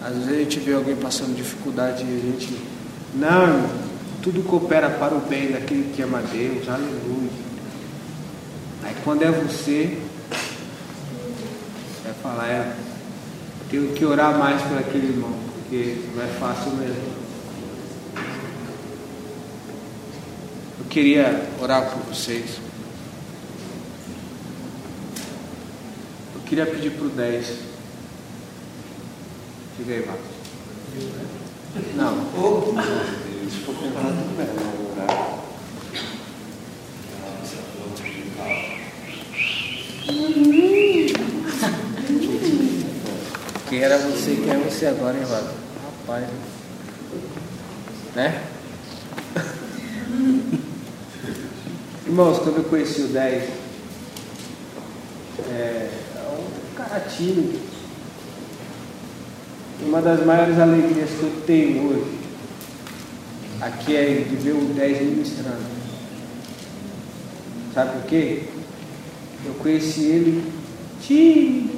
Às 0.01 0.15
vezes 0.15 0.31
a 0.31 0.39
gente 0.39 0.59
vê 0.59 0.73
alguém 0.73 0.95
passando 0.95 1.35
dificuldade 1.35 2.03
e 2.03 2.15
a 2.15 2.31
gente. 2.31 2.57
Não, 3.13 3.69
tudo 4.21 4.41
coopera 4.43 4.89
para 4.89 5.13
o 5.13 5.19
bem 5.19 5.51
daquele 5.51 5.93
que 5.93 6.01
ama 6.01 6.21
Deus. 6.21 6.69
Aleluia. 6.69 7.29
Aí 8.83 8.95
quando 9.03 9.23
é 9.23 9.31
você, 9.31 9.97
vai 12.03 12.13
falar, 12.23 12.47
é, 12.47 12.73
tenho 13.69 13.93
que 13.93 14.05
orar 14.05 14.37
mais 14.37 14.61
por 14.61 14.77
aquele 14.77 15.07
irmão, 15.07 15.33
porque 15.55 15.97
não 16.15 16.23
é 16.23 16.27
fácil 16.27 16.71
mesmo. 16.73 17.17
Eu 20.79 20.85
queria 20.89 21.49
orar 21.61 21.91
por 21.91 22.01
vocês. 22.03 22.59
Eu 26.35 26.41
queria 26.45 26.65
pedir 26.65 26.91
para 26.91 27.05
o 27.05 27.09
10. 27.09 27.57
Diga 29.77 29.93
aí, 29.93 30.05
Marcos. 30.05 30.25
Não. 31.95 32.15
Se 33.49 33.57
for 33.59 33.75
tentar, 33.75 34.01
tudo 34.01 34.37
bem. 34.37 35.36
Quem 43.77 43.83
era 43.83 43.99
você, 43.99 44.31
quem 44.31 44.49
é 44.49 44.57
você 44.57 44.87
agora, 44.87 45.15
hein, 45.15 45.23
Vago? 45.23 45.49
Rapaz. 46.07 46.25
Né? 48.15 48.43
Irmãos, 52.07 52.39
quando 52.39 52.57
eu 52.57 52.63
conheci 52.63 53.01
o 53.01 53.09
10, 53.09 53.43
é, 55.47 55.51
é 55.51 55.91
um 56.39 56.75
cara 56.75 57.01
tímido. 57.01 57.59
Uma 59.83 60.01
das 60.01 60.25
maiores 60.25 60.57
alegrias 60.57 61.11
que 61.11 61.21
eu 61.21 61.43
tenho 61.45 61.87
hoje 61.87 62.17
aqui 63.61 63.95
é 63.95 64.25
de 64.27 64.35
ver 64.37 64.53
o 64.53 64.73
10 64.73 65.01
ministrando. 65.03 65.61
Sabe 67.75 67.91
por 67.91 68.07
quê? 68.07 68.45
Eu 69.45 69.53
conheci 69.53 70.01
ele 70.01 70.51
tímido, 70.99 71.76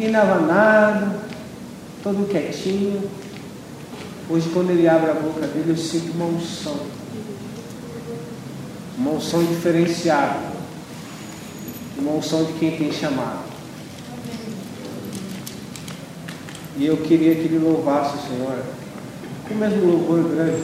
ninguém 0.00 0.12
dava 0.12 0.40
nada, 0.40 1.20
todo 2.02 2.26
quietinho. 2.26 3.10
Hoje, 4.30 4.48
quando 4.48 4.70
ele 4.70 4.88
abre 4.88 5.10
a 5.10 5.14
boca 5.14 5.46
dele, 5.46 5.72
eu 5.72 5.76
sinto 5.76 6.12
uma 6.12 6.24
unção. 6.24 6.80
Uma 8.96 9.10
unção 9.10 9.44
diferenciada. 9.44 10.40
Uma 11.98 12.12
unção 12.12 12.44
de 12.44 12.54
quem 12.54 12.78
tem 12.78 12.90
chamado. 12.90 13.44
E 16.78 16.86
eu 16.86 16.96
queria 16.96 17.34
que 17.34 17.42
ele 17.42 17.58
louvasse 17.58 18.16
o 18.16 18.28
Senhor 18.28 18.58
com 19.46 19.52
o 19.52 19.58
mesmo 19.58 19.84
louvor 19.84 20.30
grande. 20.30 20.62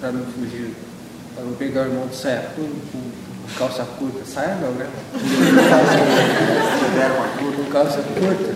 Para 0.00 0.12
não 0.12 0.24
fugir, 0.26 0.72
para 1.34 1.44
não 1.44 1.54
pegar 1.54 1.82
o 1.82 1.86
irmão 1.86 2.06
de 2.06 2.14
com 2.54 3.23
calça 3.58 3.84
curta. 3.98 4.24
Saia 4.24 4.56
não, 4.56 4.72
né? 4.72 4.88
com 7.56 7.70
calça 7.70 8.02
curta. 8.02 8.54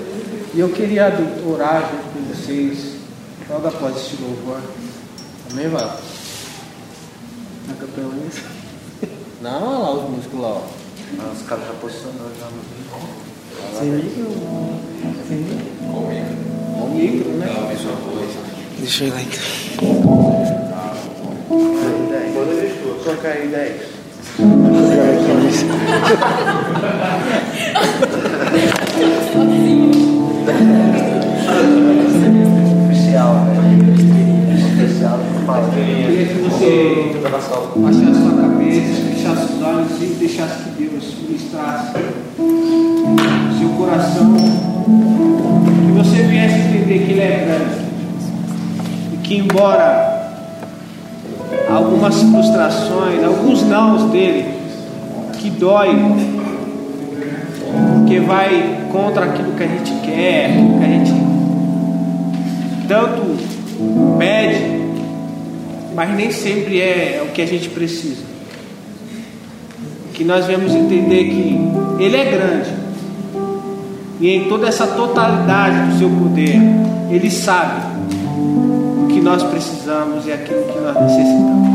E 0.54 0.60
eu 0.60 0.68
queria 0.70 1.12
orar 1.46 1.82
junto 1.90 2.12
com 2.14 2.20
vocês, 2.34 2.96
logo 3.48 3.68
após 3.68 3.96
este 3.96 4.16
louvor. 4.20 4.60
Amém, 5.50 5.68
Val? 5.68 6.00
Na 7.68 7.74
capela 7.74 8.14
isso? 8.28 8.42
Não, 9.40 9.68
olha 9.68 9.78
lá 9.78 9.92
os 9.92 10.10
músicos 10.10 10.40
lá, 10.40 10.48
ó. 10.48 10.62
Ah, 11.20 11.32
os 11.34 11.42
caras 11.42 11.66
já 11.66 11.72
posicionaram 11.74 12.30
já 12.38 12.46
no 12.46 12.62
vídeo. 12.62 12.88
Sem 13.78 13.88
micro? 13.90 14.26
Sem 15.28 15.36
micro? 15.38 15.66
Com 15.86 16.84
o 16.84 16.90
micro, 16.94 17.30
né? 17.30 17.46
Não, 17.46 17.72
isso 17.72 17.88
é 17.88 17.92
voz. 17.92 18.30
Deixa 18.78 19.04
eu 19.04 19.08
ir 19.08 19.12
lá 19.12 19.20
então. 19.22 19.42
Aí 21.84 22.06
10. 22.10 23.04
Colocar 23.04 23.28
aí 23.28 23.48
10. 23.48 23.97
Oficial, 24.38 24.54
né? 33.34 33.50
Oficial, 34.76 35.18
fala. 35.44 35.66
Você 36.44 37.18
baixasse 37.20 37.50
a 37.50 38.14
sua 38.14 38.34
cabeça, 38.40 38.94
fechasse 39.10 39.54
os 39.54 39.60
olhos 39.60 39.90
e 40.02 40.04
deixasse 40.20 40.62
que 40.62 40.70
Deus 40.82 41.04
ministrasse 41.20 41.94
seu 43.58 43.70
coração. 43.76 44.36
Que 44.36 45.90
você 45.98 46.18
viesse 46.22 46.60
entender 46.60 46.98
que 47.00 47.10
Ele 47.10 47.22
é. 47.22 47.66
E 49.14 49.16
que 49.16 49.38
embora 49.38 50.07
algumas 51.68 52.22
frustrações, 52.22 53.22
alguns 53.22 53.62
nãos 53.62 54.10
dele, 54.10 54.54
que 55.38 55.50
dói, 55.50 55.94
porque 57.98 58.20
vai 58.20 58.86
contra 58.90 59.26
aquilo 59.26 59.52
que 59.52 59.62
a 59.62 59.66
gente 59.66 59.92
quer, 60.00 60.50
que 60.50 60.84
a 60.84 60.88
gente 60.88 61.12
tanto 62.88 63.36
pede, 64.18 64.78
mas 65.94 66.16
nem 66.16 66.30
sempre 66.30 66.80
é 66.80 67.24
o 67.28 67.32
que 67.32 67.42
a 67.42 67.46
gente 67.46 67.68
precisa. 67.68 68.26
Que 70.14 70.24
nós 70.24 70.46
vamos 70.46 70.74
entender 70.74 71.24
que 71.24 72.02
Ele 72.02 72.16
é 72.16 72.24
grande 72.24 72.70
e 74.20 74.30
em 74.30 74.48
toda 74.48 74.66
essa 74.66 74.86
totalidade 74.86 75.92
do 75.92 75.98
seu 75.98 76.10
poder, 76.10 76.60
Ele 77.10 77.30
sabe 77.30 77.87
que 79.18 79.24
nós 79.24 79.42
precisamos 79.42 80.26
e 80.26 80.32
aquilo 80.32 80.62
que 80.62 80.78
nós 80.78 80.94
necessitamos. 80.94 81.68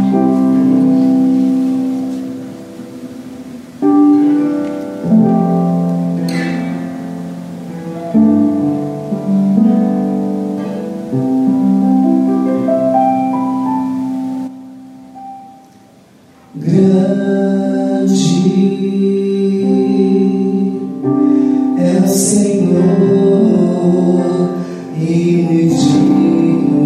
É 21.77 22.07
Senhor 22.07 22.73
e 24.95 25.45
me 25.49 25.67
digno 25.67 26.12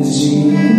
de 0.09 0.76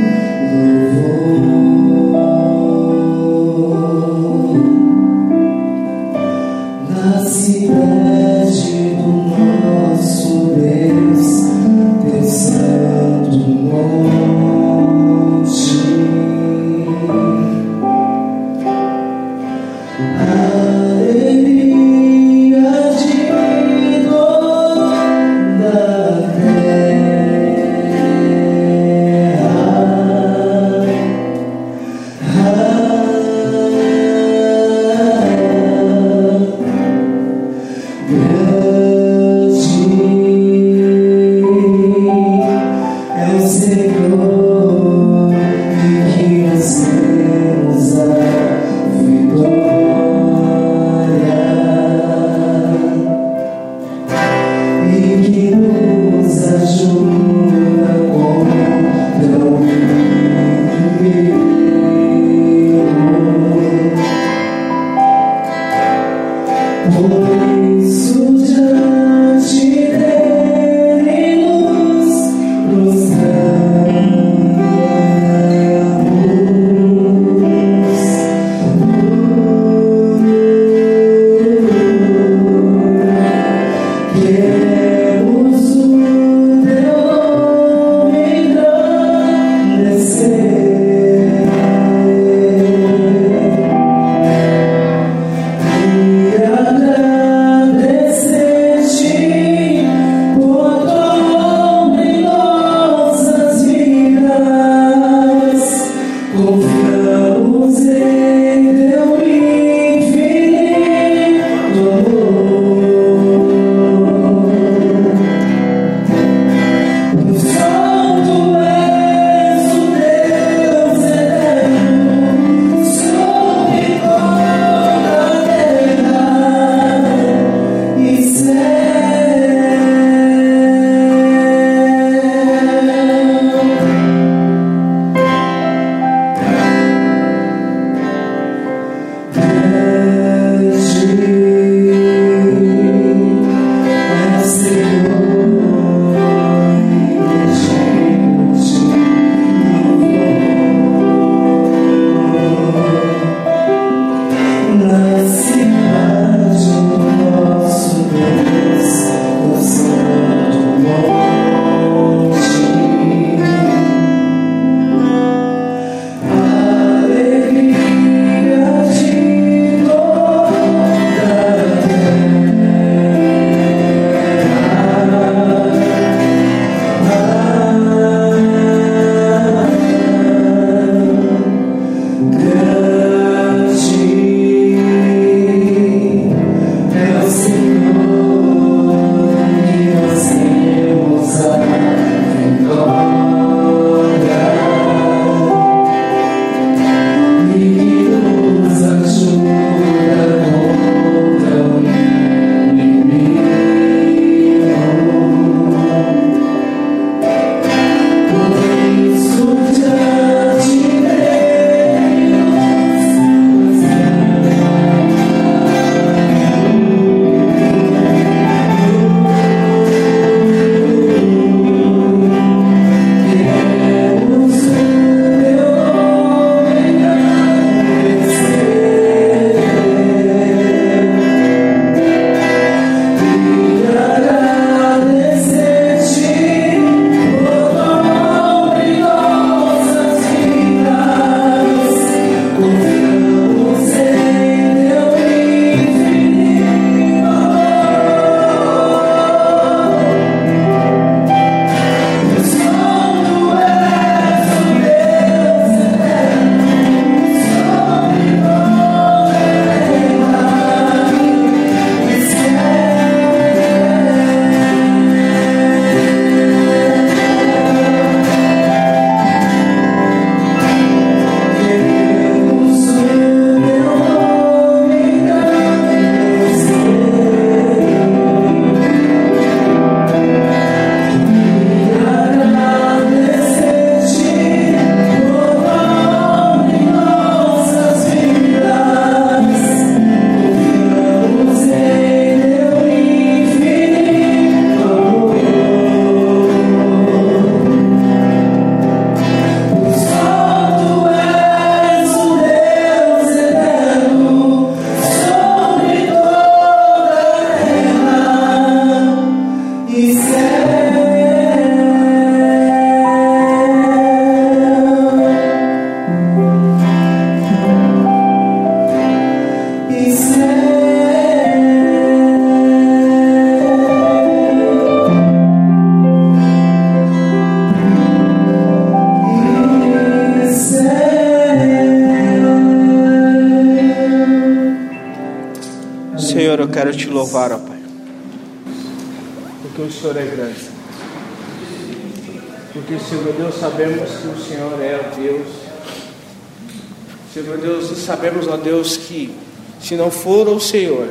se 349.88 349.96
não 349.96 350.10
for 350.10 350.46
o 350.48 350.60
Senhor, 350.60 351.08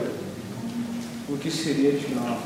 o 1.28 1.36
que 1.36 1.50
seria 1.50 1.94
de 1.94 2.14
nós? 2.14 2.38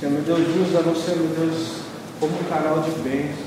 Senhor 0.00 0.10
meu 0.10 0.22
Deus, 0.22 0.40
usa-nos, 0.40 1.04
Senhor 1.04 1.20
meu 1.20 1.46
Deus, 1.46 1.68
como 2.18 2.32
um 2.32 2.42
canal 2.50 2.80
de 2.80 2.90
bênção. 2.98 3.46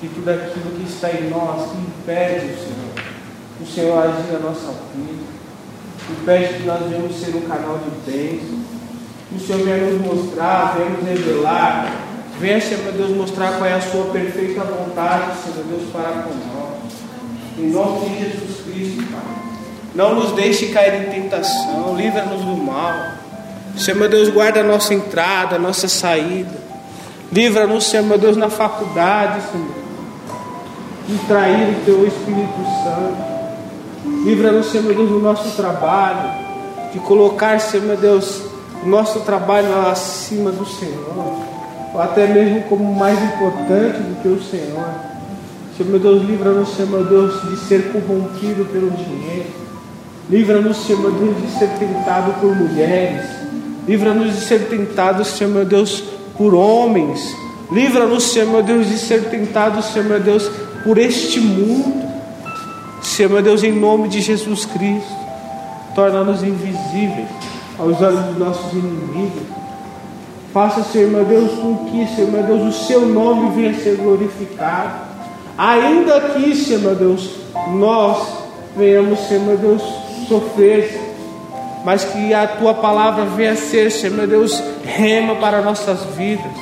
Que 0.00 0.08
tudo 0.08 0.28
aquilo 0.28 0.76
que 0.76 0.92
está 0.92 1.08
em 1.08 1.30
nós, 1.30 1.70
que 1.70 1.76
impede, 1.76 2.48
Senhor, 2.48 3.14
o 3.60 3.64
Senhor 3.64 3.96
agir 3.96 4.32
na 4.32 4.38
nossa 4.40 4.74
vida, 4.92 5.22
impede 6.10 6.54
que 6.54 6.62
nós 6.64 6.82
venhamos 6.82 7.16
ser 7.20 7.36
um 7.36 7.42
canal 7.42 7.78
de 7.78 8.10
bênção. 8.10 8.58
Que 9.28 9.36
o 9.36 9.40
Senhor 9.40 9.62
venha 9.62 9.86
nos 9.88 10.00
mostrar, 10.00 10.78
venha 10.78 10.90
nos 10.90 11.08
revelar, 11.08 12.08
venha, 12.40 12.60
Senhor 12.60 12.82
meu 12.82 12.92
Deus, 12.94 13.10
mostrar 13.10 13.56
qual 13.56 13.66
é 13.66 13.74
a 13.74 13.80
sua 13.80 14.06
perfeita 14.06 14.64
vontade, 14.64 15.40
Senhor 15.44 15.64
meu 15.64 15.78
Deus, 15.78 15.92
para 15.92 16.22
com 16.22 16.34
nós. 16.34 16.92
Em 17.56 17.70
nome 17.70 18.08
de 18.08 18.18
Jesus 18.18 18.64
Cristo, 18.66 19.04
Pai. 19.12 19.51
Não 19.94 20.14
nos 20.14 20.32
deixe 20.32 20.68
cair 20.68 21.02
em 21.02 21.22
tentação, 21.22 21.94
livra-nos 21.96 22.40
do 22.40 22.56
mal. 22.56 22.94
Senhor 23.76 23.98
meu 23.98 24.08
Deus, 24.08 24.28
guarda 24.28 24.60
a 24.60 24.62
nossa 24.62 24.94
entrada, 24.94 25.56
a 25.56 25.58
nossa 25.58 25.88
saída. 25.88 26.62
Livra-nos, 27.30 27.86
Senhor 27.86 28.04
meu 28.04 28.18
Deus, 28.18 28.36
na 28.36 28.48
faculdade, 28.50 29.42
Senhor. 29.50 29.82
De 31.08 31.18
trair 31.26 31.68
o 31.70 31.84
Teu 31.84 32.06
Espírito 32.06 32.58
Santo. 32.84 34.24
Livra-nos, 34.24 34.70
Senhor 34.70 34.84
meu 34.84 34.94
Deus, 34.94 35.10
no 35.10 35.20
nosso 35.20 35.56
trabalho. 35.56 36.30
De 36.92 36.98
colocar, 37.00 37.58
Senhor 37.60 37.86
meu 37.86 37.96
Deus, 37.96 38.42
o 38.82 38.88
nosso 38.88 39.20
trabalho 39.20 39.88
acima 39.88 40.50
do 40.50 40.66
Senhor. 40.66 41.42
Ou 41.94 42.00
até 42.00 42.26
mesmo 42.26 42.62
como 42.62 42.94
mais 42.94 43.22
importante 43.22 43.98
do 43.98 44.22
que 44.22 44.28
o 44.28 44.42
Senhor. 44.42 44.88
Senhor 45.76 45.90
meu 45.90 46.00
Deus, 46.00 46.22
livra-nos, 46.22 46.76
Senhor 46.76 46.90
meu 46.90 47.04
Deus, 47.04 47.42
de 47.48 47.56
ser 47.66 47.92
corrompido 47.92 48.64
pelo 48.66 48.90
dinheiro. 48.90 49.62
Livra-nos, 50.30 50.86
Senhor 50.86 51.12
Deus, 51.12 51.36
de 51.42 51.58
ser 51.58 51.68
tentado 51.78 52.32
por 52.40 52.54
mulheres. 52.54 53.24
Livra-nos 53.86 54.34
de 54.34 54.40
ser 54.40 54.68
tentado, 54.68 55.24
Senhor 55.24 55.64
Deus, 55.64 56.04
por 56.36 56.54
homens. 56.54 57.20
Livra-nos, 57.70 58.24
Senhor 58.24 58.62
Deus, 58.62 58.88
de 58.88 58.98
ser 58.98 59.30
tentado, 59.30 59.82
Senhor 59.82 60.20
Deus, 60.20 60.50
por 60.84 60.98
este 60.98 61.40
mundo. 61.40 62.02
Senhor 63.02 63.42
Deus, 63.42 63.62
em 63.62 63.72
nome 63.72 64.08
de 64.08 64.20
Jesus 64.20 64.64
Cristo, 64.64 65.12
torna-nos 65.94 66.42
invisíveis 66.42 67.28
aos 67.78 68.00
olhos 68.00 68.24
dos 68.26 68.38
nossos 68.38 68.72
inimigos. 68.72 69.42
Faça, 70.52 70.82
Senhor 70.84 71.24
Deus, 71.24 71.52
com 71.52 71.90
que, 71.90 72.06
Senhor 72.14 72.42
Deus, 72.42 72.74
o 72.74 72.86
seu 72.86 73.06
nome 73.06 73.50
venha 73.56 73.74
ser 73.74 73.96
glorificado. 73.96 75.12
Ainda 75.56 76.20
que, 76.20 76.54
Senhor 76.54 76.94
Deus, 76.94 77.30
nós 77.74 78.18
venhamos, 78.76 79.18
Senhor 79.20 79.56
Deus, 79.56 79.82
mas 81.84 82.04
que 82.04 82.32
a 82.32 82.46
tua 82.46 82.74
palavra 82.74 83.24
venha 83.24 83.56
ser, 83.56 83.90
Senhor 83.90 84.16
meu 84.16 84.26
Deus, 84.26 84.62
rema 84.84 85.36
para 85.36 85.62
nossas 85.62 86.04
vidas. 86.16 86.52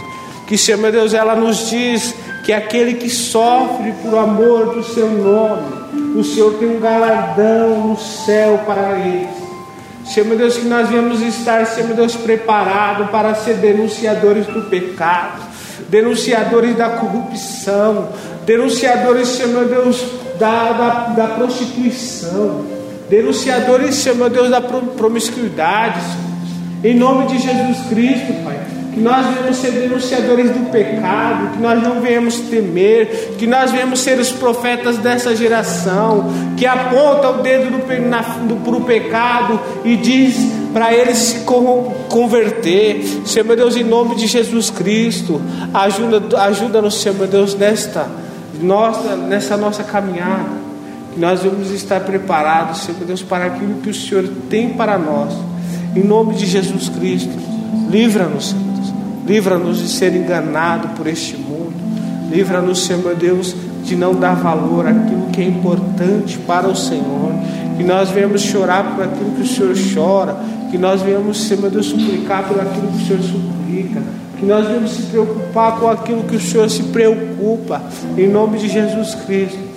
Que, 0.46 0.56
Senhor 0.56 0.78
meu 0.78 0.90
Deus, 0.90 1.14
ela 1.14 1.34
nos 1.34 1.68
diz 1.70 2.14
que 2.44 2.52
aquele 2.52 2.94
que 2.94 3.08
sofre 3.08 3.92
por 4.02 4.18
amor 4.18 4.74
do 4.74 4.82
seu 4.82 5.08
nome, 5.08 6.18
o 6.18 6.24
Senhor 6.24 6.54
tem 6.54 6.76
um 6.76 6.80
galardão 6.80 7.88
no 7.88 7.96
céu 7.96 8.60
para 8.66 8.98
eles. 8.98 9.28
Senhor 10.04 10.26
meu 10.26 10.36
Deus, 10.36 10.56
que 10.56 10.66
nós 10.66 10.88
viemos 10.88 11.20
estar, 11.20 11.64
Senhor 11.66 11.86
meu 11.88 11.96
Deus, 11.96 12.16
preparados 12.16 13.10
para 13.10 13.34
ser 13.34 13.54
denunciadores 13.54 14.46
do 14.46 14.62
pecado, 14.62 15.42
denunciadores 15.88 16.74
da 16.76 16.88
corrupção, 16.90 18.08
denunciadores, 18.44 19.28
Senhor 19.28 19.50
meu 19.50 19.68
Deus, 19.68 20.02
da, 20.38 20.72
da, 20.72 20.88
da 21.14 21.26
prostituição, 21.34 22.64
denunciadores, 23.10 23.96
Senhor 23.96 24.16
meu 24.16 24.30
Deus, 24.30 24.48
da 24.48 24.60
promiscuidade, 24.60 26.00
em 26.82 26.94
nome 26.94 27.26
de 27.26 27.38
Jesus 27.38 27.88
Cristo, 27.88 28.32
Pai. 28.44 28.58
Que 28.94 29.00
nós 29.00 29.26
venhamos 29.26 29.56
ser 29.56 29.70
denunciadores 29.72 30.50
do 30.50 30.70
pecado, 30.70 31.52
que 31.52 31.62
nós 31.62 31.80
não 31.80 32.00
venhamos 32.00 32.40
temer, 32.40 33.34
que 33.38 33.46
nós 33.46 33.70
venhamos 33.70 34.00
ser 34.00 34.18
os 34.18 34.32
profetas 34.32 34.98
dessa 34.98 35.34
geração, 35.36 36.26
que 36.56 36.66
aponta 36.66 37.30
o 37.30 37.42
dedo 37.42 37.78
para 38.64 38.76
o 38.76 38.80
pecado 38.80 39.60
e 39.84 39.96
diz 39.96 40.34
para 40.72 40.92
eles 40.92 41.18
se 41.18 41.40
converter. 42.08 43.04
Senhor 43.24 43.44
meu 43.44 43.56
Deus, 43.56 43.76
em 43.76 43.84
nome 43.84 44.16
de 44.16 44.26
Jesus 44.26 44.70
Cristo, 44.70 45.40
ajuda-nos, 45.72 46.34
ajuda 46.34 46.90
Senhor 46.90 47.14
meu 47.16 47.28
Deus, 47.28 47.54
nesta 47.54 48.08
nossa, 48.60 49.14
nessa 49.16 49.56
nossa 49.56 49.84
caminhada, 49.84 50.69
nós 51.20 51.42
vamos 51.42 51.70
estar 51.70 52.00
preparados, 52.00 52.78
Senhor 52.78 53.04
Deus, 53.04 53.22
para 53.22 53.44
aquilo 53.44 53.74
que 53.82 53.90
o 53.90 53.94
Senhor 53.94 54.24
tem 54.48 54.70
para 54.70 54.98
nós. 54.98 55.34
Em 55.94 56.02
nome 56.02 56.34
de 56.34 56.46
Jesus 56.46 56.88
Cristo, 56.88 57.36
livra-nos, 57.90 58.48
Senhor 58.48 58.64
Deus. 58.64 58.94
Livra-nos 59.26 59.78
de 59.80 59.88
ser 59.88 60.16
enganado 60.16 60.88
por 60.96 61.06
este 61.06 61.36
mundo. 61.36 61.74
Livra-nos, 62.30 62.86
Senhor 62.86 63.14
Deus, 63.16 63.54
de 63.84 63.94
não 63.96 64.14
dar 64.14 64.34
valor 64.34 64.86
àquilo 64.86 65.26
que 65.30 65.42
é 65.42 65.44
importante 65.44 66.38
para 66.38 66.66
o 66.66 66.74
Senhor. 66.74 67.32
Que 67.76 67.84
nós 67.84 68.08
venhamos 68.08 68.40
chorar 68.40 68.94
por 68.94 69.04
aquilo 69.04 69.32
que 69.32 69.42
o 69.42 69.46
Senhor 69.46 69.74
chora. 69.94 70.36
Que 70.70 70.78
nós 70.78 71.02
venhamos, 71.02 71.42
Senhor 71.42 71.70
Deus, 71.70 71.86
suplicar 71.86 72.48
por 72.48 72.58
aquilo 72.58 72.88
que 72.88 73.02
o 73.02 73.06
Senhor 73.06 73.22
suplica 73.22 74.02
que 74.38 74.46
nós 74.46 74.66
devemos 74.66 74.92
se 74.92 75.02
preocupar 75.02 75.78
com 75.78 75.86
aquilo 75.86 76.22
que 76.22 76.36
o 76.36 76.40
Senhor 76.40 76.70
se 76.70 76.84
preocupa, 76.84 77.82
em 78.16 78.26
nome 78.26 78.58
de 78.58 78.70
Jesus 78.70 79.14
Cristo. 79.26 79.69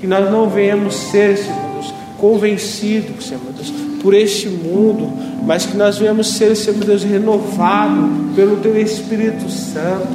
Que 0.00 0.06
nós 0.06 0.30
não 0.30 0.48
venhamos 0.48 0.94
ser, 0.94 1.36
Senhor 1.36 1.60
Deus, 1.72 1.94
convencidos, 2.18 3.26
Senhor 3.26 3.42
Deus, 3.54 3.72
por 4.02 4.14
este 4.14 4.48
mundo, 4.48 5.10
mas 5.44 5.66
que 5.66 5.76
nós 5.76 5.98
venhamos 5.98 6.28
ser, 6.28 6.54
Senhor 6.54 6.84
Deus, 6.84 7.02
renovado 7.02 8.08
pelo 8.34 8.56
Teu 8.56 8.80
Espírito 8.80 9.48
Santo. 9.50 10.08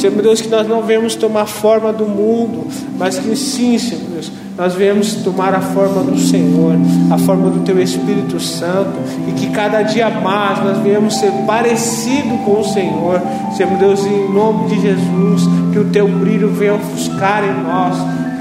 Senhor 0.00 0.22
Deus, 0.22 0.40
que 0.40 0.48
nós 0.48 0.66
não 0.66 0.82
venhamos 0.82 1.14
tomar 1.14 1.46
forma 1.46 1.92
do 1.92 2.06
mundo, 2.06 2.66
mas 2.98 3.18
que 3.18 3.34
sim, 3.36 3.78
Senhor 3.78 4.02
Deus, 4.12 4.32
nós 4.56 4.74
venhamos 4.74 5.14
tomar 5.14 5.52
a 5.52 5.60
forma 5.60 6.02
do 6.02 6.16
Senhor, 6.16 6.76
a 7.10 7.18
forma 7.18 7.50
do 7.50 7.60
Teu 7.64 7.80
Espírito 7.82 8.38
Santo, 8.38 8.96
e 9.28 9.32
que 9.32 9.50
cada 9.50 9.82
dia 9.82 10.08
mais 10.08 10.62
nós 10.62 10.78
venhamos 10.78 11.16
ser 11.16 11.32
parecido 11.46 12.38
com 12.44 12.60
o 12.60 12.64
Senhor, 12.64 13.20
Senhor 13.56 13.76
Deus, 13.78 14.06
em 14.06 14.32
nome 14.32 14.68
de 14.68 14.80
Jesus, 14.80 15.42
que 15.72 15.78
o 15.78 15.86
Teu 15.86 16.06
brilho 16.06 16.50
venha 16.50 16.74
ofuscar 16.74 17.42
em 17.44 17.64
nós, 17.64 17.96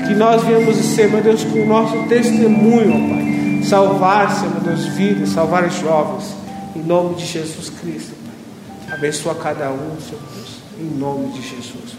que 0.08 0.14
nós 0.16 0.44
venhamos 0.44 0.76
ser, 0.78 1.10
meu 1.10 1.22
Deus, 1.22 1.44
com 1.44 1.60
o 1.60 1.66
nosso 1.66 2.08
testemunho, 2.08 2.94
ó 2.94 3.10
Pai, 3.10 3.64
salvar, 3.64 4.32
Senhor 4.32 4.60
Deus, 4.60 4.86
vidas, 4.88 5.30
salvar 5.30 5.70
jovens, 5.72 6.36
em 6.76 6.84
nome 6.84 7.16
de 7.16 7.26
Jesus 7.26 7.70
Cristo, 7.70 8.14
Pai. 8.26 8.98
Abençoa 8.98 9.36
cada 9.36 9.72
um, 9.72 9.98
Senhor 10.00 10.22
Deus, 10.36 10.58
em 10.80 10.98
nome 10.98 11.30
de 11.34 11.42
Jesus. 11.42 11.96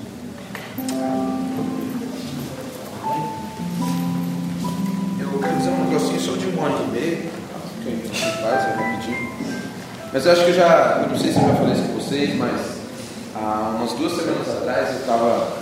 Eu 5.19 5.39
quero 5.41 5.57
dizer 5.57 5.71
um 5.71 5.85
negocinho 5.85 6.21
só 6.21 6.33
de 6.33 6.47
um 6.47 6.65
ano 6.65 6.85
e 6.89 6.91
meio, 6.93 7.31
que 7.83 7.89
a 7.89 7.91
gente 7.91 8.43
faz, 8.43 8.65
é 8.65 8.75
rapidinho. 8.75 9.35
Mas 10.13 10.27
eu 10.27 10.33
acho 10.33 10.45
que 10.45 10.51
eu 10.51 10.55
já, 10.55 11.01
eu 11.03 11.09
não 11.09 11.19
sei 11.19 11.33
se 11.33 11.41
eu 11.41 11.49
já 11.49 11.55
falei 11.55 11.73
isso 11.73 11.83
com 11.83 11.95
vocês, 11.95 12.37
mas 12.37 12.61
há 13.35 13.75
umas 13.77 13.93
duas 13.93 14.13
semanas 14.13 14.49
atrás 14.49 14.91
eu 14.91 15.01
estava 15.01 15.59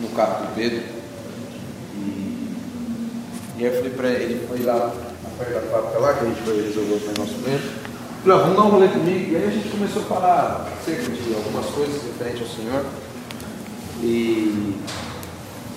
no 0.00 0.08
carro 0.08 0.46
do 0.46 0.54
Pedro 0.54 0.95
e 3.58 3.64
aí 3.64 3.72
eu 3.72 3.76
falei 3.76 3.90
para 3.90 4.08
ele, 4.08 4.24
ele 4.24 4.46
foi 4.46 4.62
lá 4.62 4.92
perto 5.38 5.54
da 5.54 5.60
fábrica 5.60 5.98
lá, 5.98 6.14
que 6.14 6.24
a 6.24 6.28
gente 6.28 6.42
foi 6.42 6.62
resolver 6.62 6.94
o 6.94 7.18
nosso 7.18 7.32
momento. 7.32 7.86
Falei, 8.22 8.38
vamos 8.38 8.56
dar 8.56 8.62
um 8.62 8.70
rolê 8.70 8.88
comigo. 8.88 9.32
E 9.32 9.36
aí 9.36 9.46
a 9.46 9.50
gente 9.50 9.68
começou 9.68 10.02
a 10.02 10.04
falar 10.04 10.68
acerca 10.80 11.02
de 11.02 11.34
algumas 11.34 11.66
coisas 11.66 12.02
referente 12.02 12.42
ao 12.42 12.48
Senhor. 12.48 12.84
E 14.02 14.74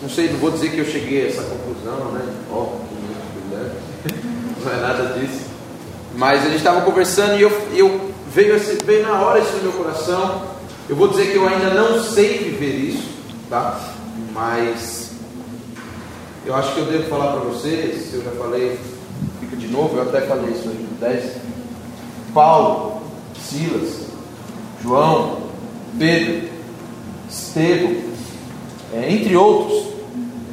não 0.01 0.09
sei, 0.09 0.30
não 0.30 0.39
vou 0.39 0.51
dizer 0.51 0.71
que 0.71 0.80
eu 0.80 0.86
cheguei 0.86 1.25
a 1.25 1.30
essa 1.30 1.43
conclusão, 1.43 2.11
né? 2.11 2.25
Ó, 2.51 2.77
não 4.63 4.71
é 4.71 4.82
nada 4.82 5.19
disso. 5.19 5.47
Mas 6.15 6.41
a 6.41 6.45
gente 6.45 6.57
estava 6.57 6.82
conversando 6.82 7.38
e 7.38 7.41
eu, 7.41 7.51
eu 7.73 8.11
veio, 8.34 8.55
esse, 8.55 8.84
veio 8.84 9.03
na 9.03 9.21
hora 9.21 9.39
isso 9.39 9.55
no 9.57 9.63
meu 9.63 9.71
coração. 9.73 10.43
Eu 10.89 10.95
vou 10.95 11.07
dizer 11.07 11.32
que 11.32 11.38
eu 11.38 11.47
ainda 11.47 11.69
não 11.69 12.03
sei 12.03 12.39
viver 12.39 12.75
isso, 12.75 13.09
tá? 13.49 13.80
Mas 14.34 15.09
eu 16.45 16.55
acho 16.55 16.73
que 16.73 16.79
eu 16.79 16.85
devo 16.85 17.09
falar 17.09 17.33
para 17.33 17.41
vocês, 17.41 18.13
eu 18.13 18.23
já 18.23 18.31
falei, 18.31 18.79
fica 19.39 19.55
de 19.55 19.67
novo, 19.67 19.97
eu 19.97 20.03
até 20.03 20.21
falei 20.21 20.51
isso 20.51 20.69
aí 20.69 20.87
no 20.89 20.97
10. 20.99 21.33
Paulo, 22.33 23.01
Silas, 23.39 24.07
João, 24.81 25.37
Pedro, 25.97 26.49
Estevão, 27.29 27.95
é, 28.93 29.11
entre 29.11 29.35
outros, 29.35 29.89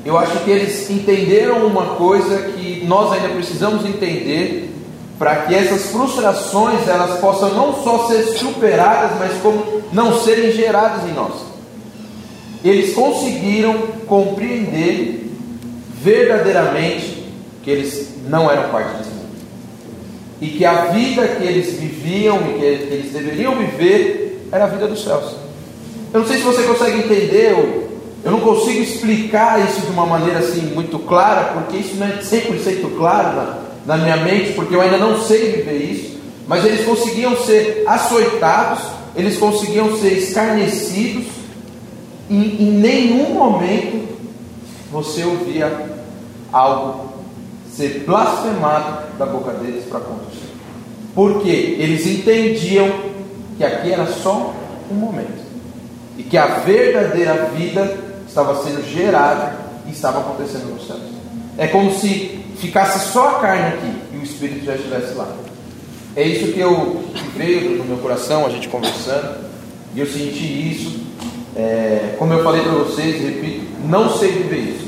eu 0.04 0.16
acho 0.18 0.38
que 0.44 0.50
eles 0.50 0.90
entenderam 0.90 1.66
uma 1.66 1.96
coisa 1.96 2.50
que 2.52 2.84
nós 2.86 3.12
ainda 3.12 3.28
precisamos 3.30 3.84
entender, 3.84 4.72
para 5.18 5.36
que 5.42 5.54
essas 5.54 5.90
frustrações 5.90 6.86
elas 6.86 7.18
possam 7.20 7.54
não 7.54 7.82
só 7.82 8.06
ser 8.06 8.22
superadas, 8.24 9.18
mas 9.18 9.32
como 9.40 9.82
não 9.92 10.20
serem 10.20 10.52
geradas 10.52 11.08
em 11.08 11.12
nós. 11.14 11.32
Eles 12.62 12.94
conseguiram 12.94 13.74
compreender 14.06 15.25
verdadeiramente 16.06 17.24
que 17.64 17.70
eles 17.70 18.10
não 18.28 18.48
eram 18.48 18.70
parte 18.70 18.98
desse 18.98 19.10
mundo. 19.10 19.26
E 20.40 20.46
que 20.46 20.64
a 20.64 20.84
vida 20.86 21.26
que 21.26 21.42
eles 21.42 21.74
viviam 21.74 22.36
e 22.48 22.58
que 22.58 22.64
eles 22.64 23.12
deveriam 23.12 23.56
viver 23.56 24.46
era 24.52 24.64
a 24.64 24.68
vida 24.68 24.86
dos 24.86 25.02
céus. 25.02 25.34
Eu 26.14 26.20
não 26.20 26.26
sei 26.28 26.36
se 26.36 26.44
você 26.44 26.62
consegue 26.62 26.98
entender, 26.98 27.50
eu, 27.50 27.90
eu 28.22 28.30
não 28.30 28.38
consigo 28.38 28.80
explicar 28.80 29.58
isso 29.68 29.80
de 29.80 29.90
uma 29.90 30.06
maneira 30.06 30.38
assim 30.38 30.60
muito 30.72 30.96
clara, 31.00 31.54
porque 31.54 31.78
isso 31.78 31.96
não 31.96 32.06
é 32.06 32.18
100% 32.18 32.96
claro 32.96 33.36
na, 33.36 33.58
na 33.84 33.96
minha 33.96 34.16
mente, 34.18 34.52
porque 34.52 34.76
eu 34.76 34.80
ainda 34.80 34.98
não 34.98 35.20
sei 35.20 35.50
viver 35.56 35.78
isso. 35.78 36.16
Mas 36.46 36.64
eles 36.64 36.86
conseguiam 36.86 37.36
ser 37.38 37.82
açoitados, 37.84 38.84
eles 39.16 39.36
conseguiam 39.38 39.98
ser 39.98 40.12
escarnecidos, 40.12 41.26
e 42.30 42.62
em 42.62 42.70
nenhum 42.70 43.34
momento 43.34 44.06
você 44.92 45.24
ouvia 45.24 45.95
algo 46.56 47.12
ser 47.70 48.04
blasfemado 48.06 49.16
da 49.18 49.26
boca 49.26 49.52
deles 49.52 49.84
para 49.84 50.00
contra 50.00 50.24
o. 50.24 50.46
Porque 51.14 51.48
eles 51.48 52.06
entendiam 52.06 52.90
que 53.56 53.64
aqui 53.64 53.92
era 53.92 54.06
só 54.06 54.54
um 54.90 54.94
momento. 54.94 55.44
E 56.16 56.22
que 56.22 56.36
a 56.36 56.46
verdadeira 56.60 57.50
vida 57.54 57.98
estava 58.26 58.62
sendo 58.62 58.82
gerada 58.90 59.56
e 59.86 59.90
estava 59.90 60.20
acontecendo 60.20 60.74
nos 60.74 60.86
céus. 60.86 61.00
É 61.58 61.66
como 61.66 61.92
se 61.92 62.40
ficasse 62.58 63.12
só 63.12 63.36
a 63.36 63.40
carne 63.40 63.68
aqui 63.68 63.92
e 64.14 64.16
o 64.18 64.22
Espírito 64.22 64.64
já 64.64 64.74
estivesse 64.74 65.14
lá. 65.14 65.28
É 66.14 66.22
isso 66.22 66.52
que 66.52 66.60
eu 66.60 67.04
veio 67.36 67.76
no 67.76 67.84
meu 67.84 67.98
coração, 67.98 68.46
a 68.46 68.48
gente 68.48 68.68
conversando, 68.68 69.44
e 69.94 70.00
eu 70.00 70.06
senti 70.06 70.70
isso. 70.70 71.00
É, 71.54 72.14
como 72.18 72.32
eu 72.32 72.42
falei 72.42 72.62
para 72.62 72.72
vocês, 72.72 73.22
repito, 73.22 73.66
não 73.86 74.10
sei 74.16 74.32
viver 74.32 74.58
isso. 74.58 74.85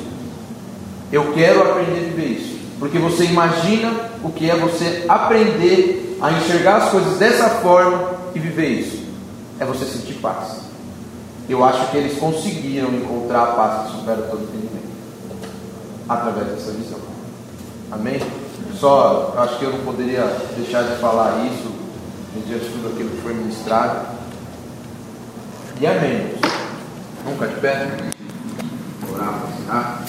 Eu 1.11 1.33
quero 1.33 1.63
aprender 1.63 1.99
a 1.99 2.09
viver 2.11 2.27
isso. 2.27 2.59
Porque 2.79 2.99
você 2.99 3.25
imagina 3.25 3.93
o 4.23 4.31
que 4.31 4.51
é 4.51 4.57
você 4.57 5.05
aprender 5.09 6.17
a 6.21 6.33
enxergar 6.33 6.77
as 6.77 6.91
coisas 6.91 7.19
dessa 7.19 7.49
forma 7.49 8.13
e 8.35 8.39
viver 8.39 8.69
isso. 8.69 9.05
É 9.59 9.65
você 9.65 9.85
sentir 9.85 10.15
paz. 10.15 10.61
Eu 11.49 11.65
acho 11.65 11.91
que 11.91 11.97
eles 11.97 12.19
conseguiram 12.19 12.93
encontrar 12.95 13.43
a 13.43 13.47
paz 13.47 13.87
que 13.87 13.99
supera 13.99 14.23
todo 14.23 14.43
entendimento 14.43 14.89
através 16.09 16.49
dessa 16.49 16.73
visão. 16.73 16.99
Amém? 17.91 18.21
Só 18.79 19.35
acho 19.39 19.59
que 19.59 19.65
eu 19.65 19.73
não 19.73 19.81
poderia 19.81 20.25
deixar 20.57 20.83
de 20.83 20.97
falar 21.01 21.45
isso 21.47 21.73
diante 22.47 22.65
de 22.65 22.71
tudo 22.71 22.89
aquilo 22.89 23.11
que 23.11 23.23
foi 23.23 23.35
ministrado. 23.35 24.07
E 25.81 25.87
amém. 25.87 26.35
Nunca 27.25 27.47
de 27.47 27.61
pé. 27.61 27.89
Orar, 29.11 29.43
tá? 29.67 30.03